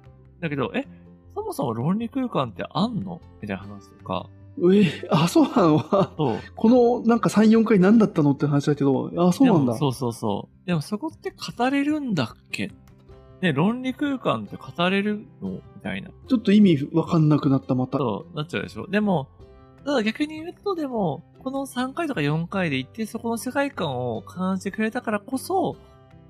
[0.40, 0.86] だけど、え、
[1.34, 3.20] そもそも論理空間ってあんの？
[3.42, 4.26] みたいな話とか。
[4.72, 5.80] え、あ、そうなの？
[6.16, 6.36] そう。
[6.54, 8.32] このなんか3、4回何だったの？
[8.32, 9.74] って話だけど、あ、そうなんだ。
[9.76, 10.66] そうそうそう。
[10.66, 12.70] でもそこって語れるんだっけ？
[13.40, 15.50] ね、論理空間って語れるの？
[15.50, 16.10] みたいな。
[16.28, 17.98] ちょっと意味わかんなくなった、また。
[17.98, 18.86] そう、なっちゃうでしょ？
[18.88, 19.28] でも、
[19.84, 25.76] ただ逆に言うと、でも、この3回とか4回で一定そこの世界観を感じてくれたからこそ、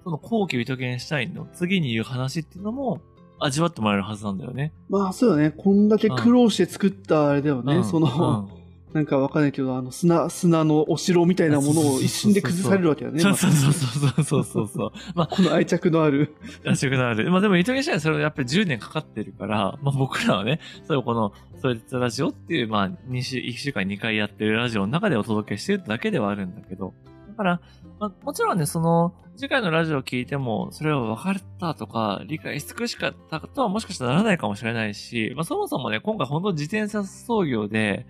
[0.05, 3.01] その後期ウィトゲンシュタインの次に言う話っていうのも
[3.40, 4.73] 味わってもらえるはずなんだよね。
[4.88, 5.51] まあ、そうだね。
[5.51, 7.77] こんだけ苦労して作ったあれだよね。
[7.77, 8.51] うんその、
[8.92, 13.20] なんかわかんないけど、あの、砂、砂のお城みたいなものを一瞬で崩されるわけだね。
[13.20, 14.92] そうそうそうまそうそうそうそう。
[15.14, 16.35] まあ、たこの愛着のある。
[16.62, 17.31] らしくなる。
[17.31, 26.94] まあでも、伊藤ゲンシュタインはそれやっぱり10年かかってるから、まあ僕らはね、それをこの、それラジオっていう、まあ、2週、1週間2回やってるラジオの中でお届けしてるだけではあるんだけど、
[27.29, 27.61] だから、
[28.01, 38.07] まあ、もちろんね、その、次回のラジオを聞いても、それを分かったとか、理解し尽くしかったとはもしかしたらならないかもしれないし、まあそもそもね、今回本当自転車操業で、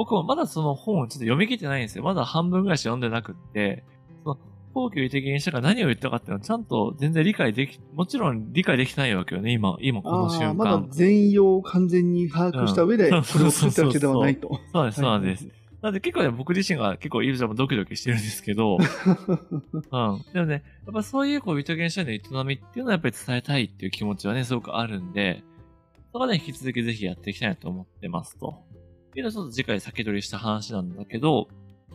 [0.00, 2.04] 僕もまだその本をちょっと読み切ってないんですよ。
[2.04, 3.84] まだ半分ぐらいしか読んでなくって、
[4.24, 4.38] その、
[4.72, 10.50] 後期的にしたが何を言ったかっていうのはちゃんと全然理解でき、もちろん理解できてないわけよね、今、今このあ瞬間。
[10.52, 14.58] あ、まだ全容を完全に把握した上で、 うんこれを作ったわけではないと。
[14.72, 15.44] そうです、そうなんです。
[15.44, 20.24] はいなんで結構ね、僕自身が結構イルちゃんもドキドキしてるんですけど、 うん。
[20.34, 20.52] でもね、
[20.84, 25.42] やっぱそういうこう、ビトゲンシャイの営みっていうのはやっぱり伝えたいっていう気持ちはね、すごくあるんで、
[26.12, 28.62] そこはね、引き続きぜひやっていきたいなと思ってますと。
[29.10, 31.48] っていうのはちょっと次回先取りした話なんだけど、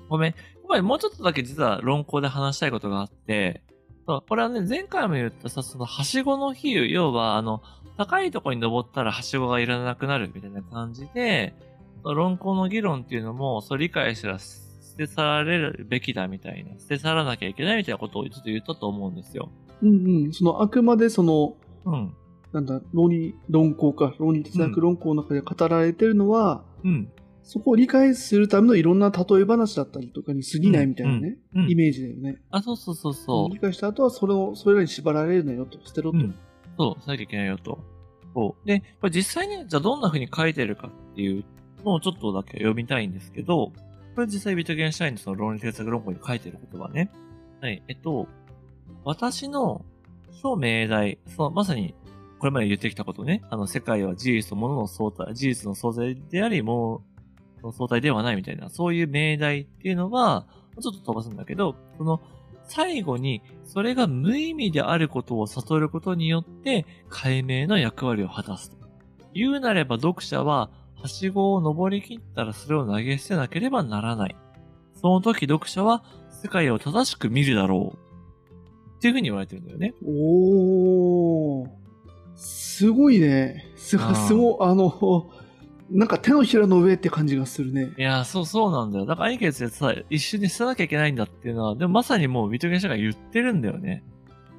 [0.10, 0.36] ごめん。
[0.62, 3.64] 今回もうちょっとだけ実は論考で話したいことがあって、
[4.06, 7.64] これはね、前回も言ったさ、その、はしごの比喩、要は、あの、
[7.98, 11.56] 高いところに登ったらはしごがいらなくなるみたいな感じで、
[12.04, 14.60] 論考の議論っていうのも、そう理解したら捨
[14.96, 19.50] て去られるべきだみたいな、捨て去らなきゃいけないみたいなことをちょっと言ったと思うんですよ。
[19.82, 20.34] うんうん。
[20.34, 22.14] その、あくまでその、うん。
[22.56, 27.12] なんだ、論理論考か、論理哲学論考の中で語られてるのは、うん。
[27.44, 32.42] そこを理解するためのいろんな例え話だったりとかに過ぎないみたいなね、うんうんイメージだよね。
[32.50, 33.54] あ、そうそうそうそう。
[33.54, 36.18] 理解した後はそれを、それらに縛られるなよと、捨てろと。
[36.18, 36.36] うん。
[36.78, 37.80] そう、しなきゃいけないよと。
[38.34, 38.68] そう。
[38.68, 41.44] で、これ実際に、じゃあどんな風に書いてるかっていう
[41.84, 43.74] のをちょっとだけ読みたいんですけど、
[44.16, 47.12] これ実際ビトゲンシュタインのその論理哲学論考に書いてる言葉ね。
[47.60, 47.84] はい。
[47.90, 48.30] えっと、
[49.04, 49.84] 私の
[50.32, 51.96] 諸命題、そのまさに
[52.40, 57.04] これまで言ってきたことね、あの世界は事実と物の相対、事実の相対であり、も
[57.64, 60.46] の相対ではないみたいな、そういう命題っていうのは、
[60.82, 62.22] ちょっと飛ばすんだけど、その
[62.68, 68.78] 最後に、それが無意味であることを悟ることによって、解明の役割を果たすと。
[69.34, 74.36] 言うなれば読者は、はしごを登り切ったらそれを投げ捨てなければならない。
[74.94, 76.04] その時読者は、
[76.42, 78.98] 世界を正しく見るだろう。
[78.98, 79.94] っていうふうに言われてるんだよね。
[80.04, 81.85] おー。
[82.36, 83.72] すごいね。
[83.76, 85.30] すごあーすごあの、
[85.90, 87.92] なんか手のひらの上って感じがするね。
[87.98, 89.06] いやー、そうそうなんだよ。
[89.06, 94.04] だから兄貴やつさ、一緒に捨てなきゃいけないんだっていうのは、でもまさにもうビトゲン社が言ってるんだよね。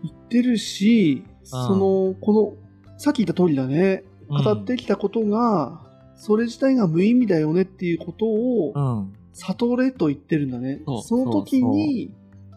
[0.03, 4.05] 言ってるし、その、この、さっき言った通りだね。
[4.29, 5.83] 語ってきたことが、
[6.17, 9.13] それ自体が無意味だよねっていうことをうん。
[9.33, 10.81] 悟れと言ってるんだね。
[11.03, 12.11] その時に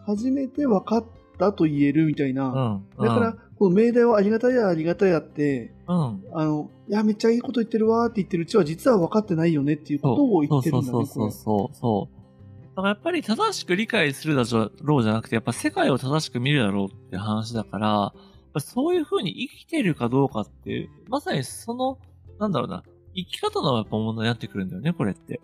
[0.06, 1.04] 初めて分かっ
[1.38, 2.82] たと言えるみたいな。
[2.96, 3.04] うん。
[3.06, 6.24] だから、この命題はありがたやありがたやって、うん。
[6.32, 12.66] あの、いや、めっちゃいいこと言ってるわーって言ってるうちは実は分かってないよねっていうことを言ってるんだね、そうそうそう。
[12.68, 14.44] だからやっぱり正しく理解するだ
[14.80, 18.14] ろうじゃなくて、やっぱ世界を正しく見るだろうって話だから、
[18.60, 21.98] そういう風に生きてるかどうかって、まさにその、
[22.38, 22.82] なんだろうな、
[23.14, 25.38] 生き方のやっぱ問題になってくるんだよね、これって。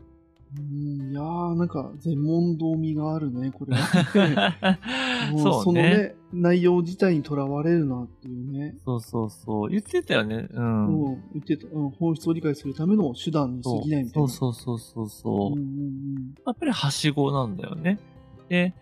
[0.59, 3.77] うん、いやー、なんか、全問答味があるね、これ。
[5.33, 5.83] もうそのね。
[5.83, 8.77] ね、内容自体にとらわれるなっていうね。
[8.85, 9.71] そうそうそう。
[9.71, 10.49] 言ってたよね。
[10.51, 10.87] うん。
[10.87, 14.29] うん、言ってた、うん、本質を理解するための手段に過ぎないみたいな。
[14.29, 15.53] そうそうそうそうそう。
[15.53, 17.99] うんうんやっぱりはしごなんだよね。
[18.49, 18.75] で、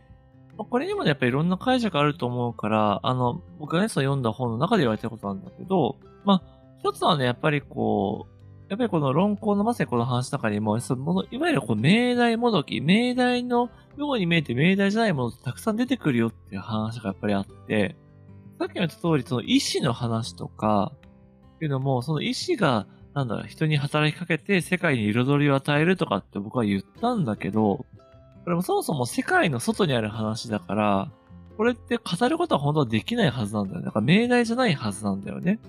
[0.59, 6.43] まあこれにもね、やっぱりいろんな解釈あると思うから、あの、僕がね、その読んだ本の中で言われてることなんだけど、まあ、
[6.79, 8.34] 一つはね、やっぱりこう、
[8.75, 17.95] やっぱりこの論考のまさにこの話の中にも、そのいわゆるこう命題もどき、命題のように見えて命題じゃないものってたくさん出てくるよっていう話がやっぱりあって、
[18.59, 20.93] さっきも言った通り、その意志の話とか、
[21.55, 27.87] っていうのも、その意志が、なんだろう、人に働きかけて世界に彩りを与えるとかって僕は言ったんだけど、
[28.43, 31.13] これもそもそも世界の外にある話だから、
[31.57, 33.87] これって語ることは本当はできないはずなんだよね。
[33.87, 35.61] だから命題じゃないはずなんだよね。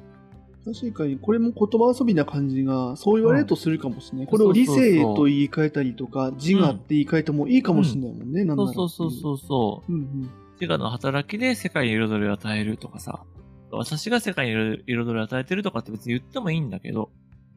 [0.65, 4.27] 確かに、これも言葉遊びな感じが、そう言われるとするかもしれない。
[4.27, 8.73] んこれを理性と言い換えたりとか、自我って言い換えてもいいかもしれないもんね、なんなら。
[8.73, 9.93] そうそうそうそうそう。
[9.93, 10.29] うんうん。
[10.59, 13.23] 自我の働きで世界に彩りを与えるとかさ、
[13.71, 17.11] 私が世界に彩りを与えてるとかって別に言ってもいいんだけど、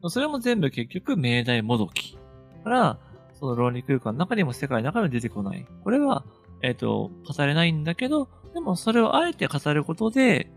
[0.07, 2.17] それも全部結局命題もどき。
[2.63, 2.99] から、
[3.39, 5.65] その論理空間の中にも世界の中にも出てこない。
[5.83, 6.25] これは、
[6.61, 10.51] えっ、と、語れないんだけど、でもそれをあえて語ることで、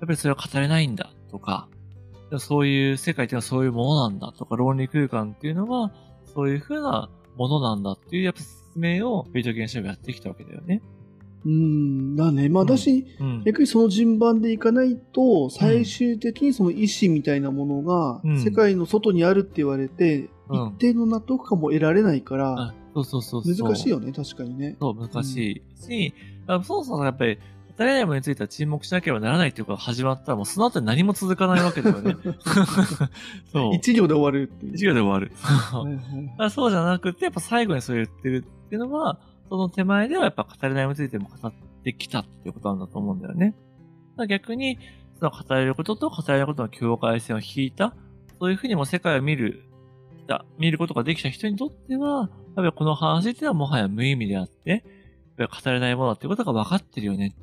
[0.00, 1.68] やっぱりそれは語れないんだとか、
[2.38, 5.92] そういう世界っていうのはそういうものなんだとか、論理空間っていうのは
[6.34, 10.82] そういう風なものなんだっていうやっぱ説明をビートゲンシャーがやってきたわけだよね。
[11.46, 12.48] うん、だね。
[12.48, 13.42] まあ、うん私、うん。
[13.44, 23.42] 逆にその順番でいかないと、最終的にその意志みたいなものがうん、世界の外にあるって言われて、うん一定の納得感も得られないから、あそうそうそう。
[23.42, 24.76] 難しいよね、確かにね。
[24.78, 26.14] そう、難しいし、
[26.46, 27.38] あそもそもやっぱり、
[27.76, 32.16] 語れないものについては沈黙しなければならないっていうことが始まったら、もうその後に何も続かないわけだよね。
[33.52, 33.74] そう。
[33.74, 34.74] 一行で終わるっていう。
[34.74, 35.32] 一行で終わる。
[36.50, 39.18] そうじゃなくて、やっぱ最後にそう言ってるっていうのは、
[39.48, 41.52] その手前ではやっぱ語れないものについても語っ
[41.82, 43.54] てきたっていうことなんだと思うんだよね。
[44.28, 44.78] 逆に、
[45.18, 47.94] その語れることと語れないことの境界線を引いた、
[48.40, 49.64] そういうふうにも世界を見る、
[50.58, 54.84] 見ることができた人にとっては、やっぱりこの話っていうのはもはや無意味であって、
[55.36, 57.34] やっぱり語れないものだっていうことが分かってるよね。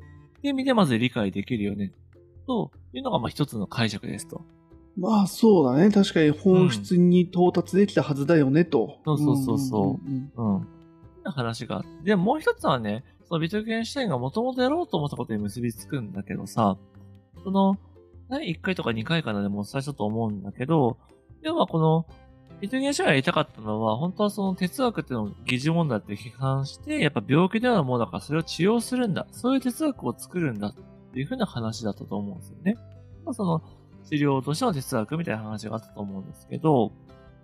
[0.42, 1.92] いう意味でまず理解できるよね。
[2.46, 4.42] というのがまあ一つの解釈ですと。
[4.96, 5.90] まあそうだね。
[5.90, 8.98] 確かに本質に到達できたはずだよね、と。
[9.04, 10.68] そうそうそうそうんんんうん。
[11.24, 11.88] な話があって。
[12.04, 16.76] で、もう一つはね、そのビトゲンシュタインがもともとやろうと思ったことに結びつくんだけどさ、
[17.44, 17.76] その、
[18.28, 20.98] 第1回とか2回かなでもお伝えしたと思うんだけど、
[21.42, 22.06] 要はこの、
[22.62, 29.26] ビトゲンシュタインがやりたかったのは、本当はその哲学っていうのを疑似問題って批判して、やっぱ病気のようなものだからそれを治療するんだ。
[29.32, 30.74] そういう哲学を作るんだっ
[31.12, 32.76] ていうふうな話だったと思うんですよね。
[33.24, 33.62] まあ、その、
[34.04, 36.92] 治療としての哲学みたいな話があったと思うんですけど、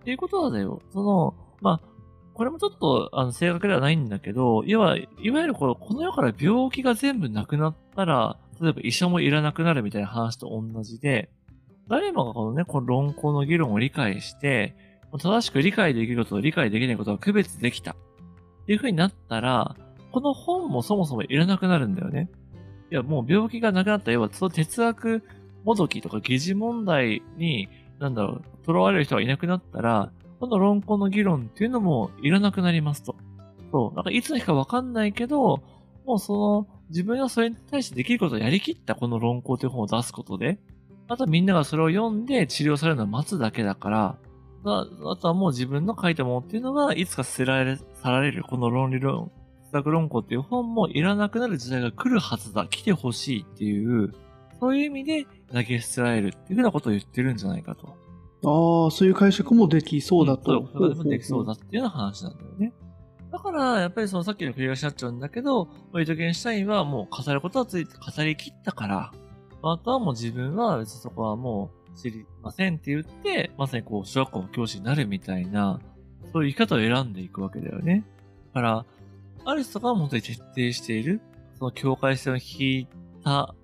[0.02, 1.88] っていうことはだよ、その、まあ、
[2.34, 5.00] これもちょっと、あの、正確ではないんだけど、いわ、い
[5.32, 11.28] わゆるこの、この世から病気が全部なくなったら、例えば医者もいらなくなるみたいな話と同じで、
[11.88, 14.76] 誰もがこのね、この論考の議論を理解して、
[15.16, 17.92] 正しく理解できることと理解できないことが区別できた。
[17.92, 17.94] っ
[18.66, 19.76] ていう風になったら、
[20.12, 22.28] この本もそもそもいらなくなるんだよね。
[22.90, 24.12] いや、もう病気がなくなった。
[24.12, 25.22] 要は、その哲学
[25.64, 33.16] もどきとか疑似問題に、なんだろう、囚われる人がいなくなったら、この論考の議論っていうのもいらなくなりますと。
[33.72, 33.94] そう。
[33.94, 35.62] なんかいつの日かわかんないけど、
[36.06, 40.58] もうその、自分がそれに対してできることをやりきったこの論考という本を出すことで、
[41.08, 44.18] あとみんながそれを読んで治療されるのを待つだけだから、
[44.64, 49.30] ああとはもう自分の書いたものっていうのが、いつか捨てられ、去られる、この論理論、
[49.66, 54.12] 哲学論考っていう本もいらなくなる時代が来るはずだ、来てほしいっていう、
[54.60, 57.96] そういう意味で投げ捨てられるっていうふうなことを言ってるんじゃないかと。
[58.44, 60.60] ああ、そういう解釈もできそうだと。
[60.60, 62.72] んそう、それでもできそうだっていうような話なんだよね。
[63.30, 69.12] だから、やっぱりそのさっきの繰り返しになっちゃうんだけど、ウィトゲンシュタインはもう語ることはついて語り切ったから、
[69.62, 75.80] あとはもう自分は別にそこはもう知りませんって言って、まさにこう、小学校の教師になるみたいな、
[76.32, 78.04] そういう生き方を選んでいくわけだよね。
[78.54, 78.86] だから、
[79.44, 81.20] アリスとかは本当に徹底している、
[81.58, 82.88] その境界線を引い
[83.24, 83.54] た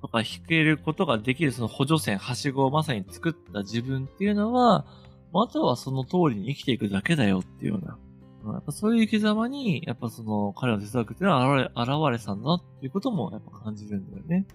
[0.00, 4.86] とか引けることができるその補助線、はしごをまさに作った自分っていうのは、
[5.34, 7.98] あとはその通りに生きていくだけだよっていうような。
[8.02, 8.08] うん
[8.52, 14.46] やっぱそういう生き様に、やっぱその彼の哲学っていうのは現れ、現れたんだっていうこともやっぱ感じるんだよね。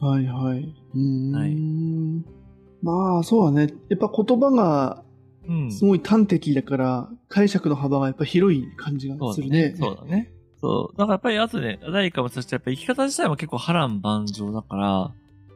[0.00, 0.74] はいはい。
[0.94, 1.34] うーん。
[1.34, 2.45] はい
[2.82, 3.72] まあ、そうだね。
[3.88, 5.04] やっぱ言葉が
[5.48, 5.72] うん。
[5.72, 9.70] すごい端的だから、解釈の幅がやっぱ広い感じがそうだするね。
[9.70, 9.76] ね。
[9.76, 10.32] そうだね。
[10.60, 10.96] そう。
[10.96, 15.12] だからやっぱりあとね、第一回もそしてやっぱ生き方自体も結構波乱万丈だから、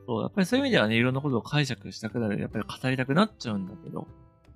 [0.06, 4.06] そう、やっぱりそういう意味ではね、いろんなことを解釈したくなる、やっぱり語りたくなっちゃうんだけど、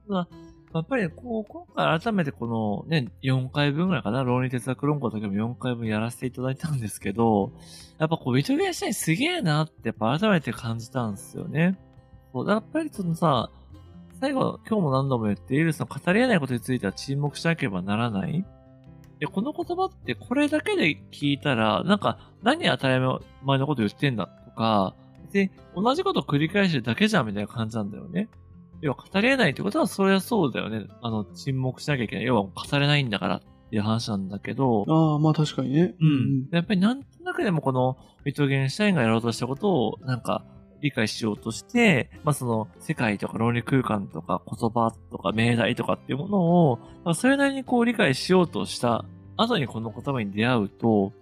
[0.09, 0.29] ただ、
[0.75, 7.53] やっぱりねこう、今回改めてこのね、4回分ぐらいかな、論理哲学論考だけも4回分やらせていただいたんですけど、
[7.99, 11.79] やっぱこう、ビトゲンシュタインすげえなってやっぱ改めて感じたんですよね。
[12.35, 13.49] そう、やっぱりそのさ、
[14.21, 18.45] 最後、今日も何度も言っている、その語り得ないことについては沈黙しなければならない。
[19.21, 23.05] で、この言葉ってこれだけで聞いたら、なんか、何当たり
[23.43, 24.97] 前のこと言ってんだとか、
[25.33, 28.29] で、同じこと繰り返してるだけじゃんみたいな感じなんだよね。
[28.81, 30.87] 要は語り得ないってことは、それはそうだよね。
[31.03, 32.25] あの、沈黙しなきゃいけない。
[32.25, 35.95] 要は語れないんだからっていう話なんだけど、ああ、まあ確かにね。
[36.01, 36.49] うん。
[36.51, 40.45] やっぱりなんとなくでもこの、ビトゲンシュタインがやろうとしたことを、なんか、
[40.85, 49.07] 理解しようとして、まあその、世界とか論理空間とか言葉とか命題とかっていうものを、まあそれなりにこう理解しようとした
[49.39, 51.13] 後にこの言葉に出会うと、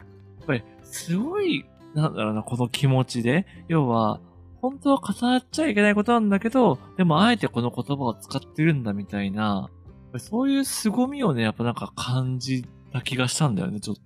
[0.40, 4.20] やっぱりすごい、なんだろうな、この気持ちで、要は、
[4.60, 9.70] 本当は語っちゃいけないことなんだけど、でもあえてこの言葉を使ってるんだみたいな、
[10.18, 14.02] そういう凄みをね、やっぱなんか感じた気がしたんだよね、ちょっと。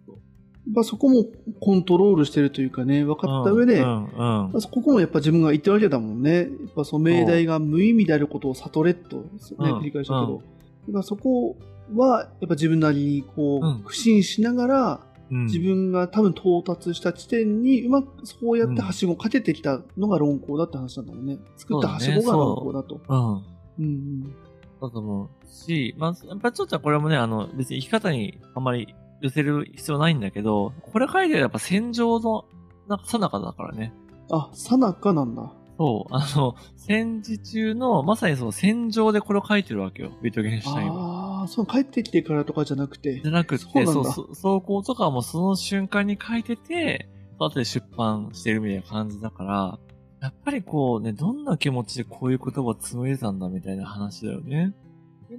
[0.72, 1.24] まあそこも
[1.60, 6.38] コントロールしてるというかね、分かった上で、うん、うん、まあ、そこもやっぱ自分が言ってるわけだもんね。
[6.38, 9.22] やっぱその命題が無意味であることを悟れと、ね、
[9.58, 10.42] うん繰り返したけど、
[10.90, 11.56] まあそこ
[11.94, 15.46] はやっぱ自分なりにこう、うん苦心しながら、うん。
[15.46, 21.38] 自分が多分到達した地点にうまくそうやってはしごをかけてきたのが論考だって話なんだもんね。
[21.56, 23.00] 作ったはしごが論考だと。
[23.08, 23.18] うん。
[23.28, 23.42] うん
[23.78, 24.34] うん
[24.80, 32.44] だと思うし、まあ、やっぱちょっとこれもね、あの、別に生き方にあんまり寄せる必要ないんだけど、これ書いてるやっぱ戦場の、
[32.88, 33.92] なんか、さなかだからね。
[34.30, 35.52] あ、さなかなんだ。
[35.78, 41.40] そう、あの、戦時中の、まさにその戦場でこれを書いてるわけよ、ビートゲンシュタインは。
[41.40, 43.28] ああ、そう帰ってきてからとかじゃなくてじ。
[43.28, 47.08] ゃなくて、そう、そう走行とかもその瞬間に書いてて、
[47.38, 49.78] 後で出版してるみたいな感じだから、
[50.20, 54.72] やっぱりこうね、どんな気持ちでこういう言葉を紡いでたんだみたいな話だよね。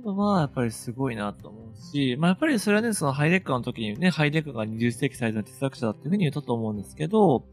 [0.02, 7.46] ていうのは、やっぱりすごいなと思うし、まあやっぱりそれはね、そのハイデッカーの時にね、ハイデッカーが20世紀最初の哲学者だっていうふうに言ったと思うんですけど、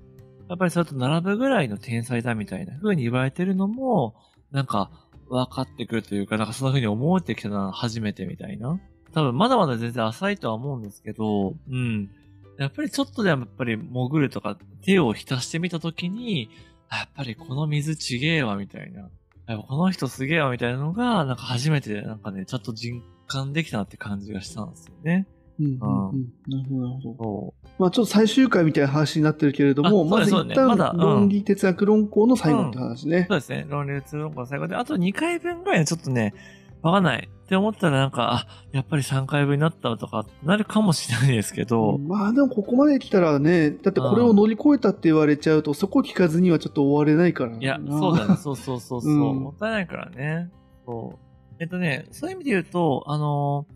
[0.48, 4.14] やっぱりそれと並ぶぐらいの天才だみたいな風に言われてるのも、
[4.50, 4.90] なんか
[5.28, 8.78] 分かってくるというか、なんかそんな風に思えてきたのは初めてみたいな。
[9.12, 12.10] 多分まだまだ全然浅いとは思うんですけど、うん。
[12.58, 16.50] やっぱりちょっとでもやっぱり潜るとか手を浸してみたときに、
[16.90, 19.08] やっぱりこの水ちげえわみたいな。
[19.46, 25.26] やっぱこの人すげえわみたいなのが、なんか初めてなんかね、ちょっと実感できたなって感じがしたんですよね。
[25.60, 26.32] うんうんうん。
[26.48, 27.54] なるほど、なるほど。
[27.78, 33.26] まあちょっと最終回みたいな話になってるけれども、あまず一旦論理哲学論考の最後って話ね。
[33.28, 33.66] そうですね。
[33.68, 36.34] 論理通論考の最後で、あと2回分ぐらいはちょっとね、
[36.82, 47.58] わかんないって思ったらなんか、あ、やっぱり3回分になったとかなるかもしれないですけど、まあでもここまで来たらね、だってこれを乗り越えたって言われちゃうと、そこ聞かずにはちょっと終われないからな。
[47.58, 48.36] いや、そうだね。
[48.36, 50.50] そうそうそうそう、うんもったいないからね。
[50.86, 51.24] そう。
[51.60, 53.66] えっとね、そういう意味で言うと、あの、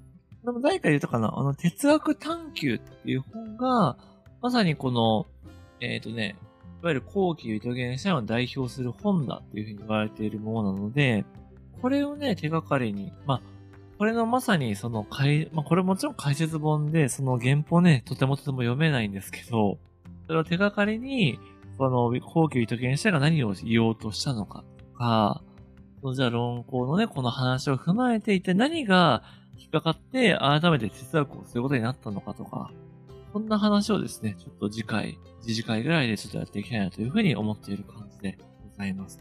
[0.45, 1.31] でも誰か言ったかな？
[1.37, 3.99] あの、哲学探求っていう本が、
[4.41, 5.27] まさにこの、
[5.81, 6.37] えっ、とね、
[6.81, 11.25] いわゆる後期ユトゲンシャインを代表する本だっていうふうに言われているものなので、
[11.83, 13.41] これをね、手がかりに、まあ、
[13.99, 19.79] これのまさにその解、まあ、これもちろん解説本で、その原稿ね、とてもとても読めないんですけど、
[20.29, 21.41] それを手がかりに、
[21.79, 25.43] この、後期ユトゲンシャインが何を言おうとしたのかとか、
[26.01, 29.25] そのじゃあ論考のね、この話を踏まえて、一体何が
[29.57, 32.71] 引っかかって、改めて哲学をすることになったのかとか、
[33.33, 39.19] そんな話をですね、ちょっと次回、次次回ぐらいでちょっとやっていきたいなというふうに思っている感じでございます。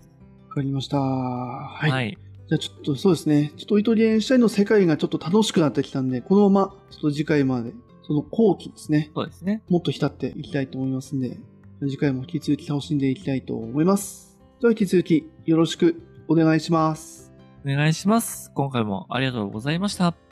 [0.50, 1.00] わかりました。
[1.00, 1.92] はい。
[1.92, 2.27] はい。
[2.50, 7.74] じゃあちょっとそうですね、ちょっとイトリエンシュタインの世界がちょっと楽しくなってきたんで、このままちょっと次回まで、
[8.06, 9.64] その後期ですね、そうですね。
[9.70, 11.38] もっと浸っていきたいと思いますんで、
[11.82, 14.38] 次回も引き続き楽しんでいきたいと思います。
[14.62, 17.34] では引き続きよろしくお願いします。
[17.66, 18.52] お願いします。
[18.56, 20.27] 今回もありがとうございました。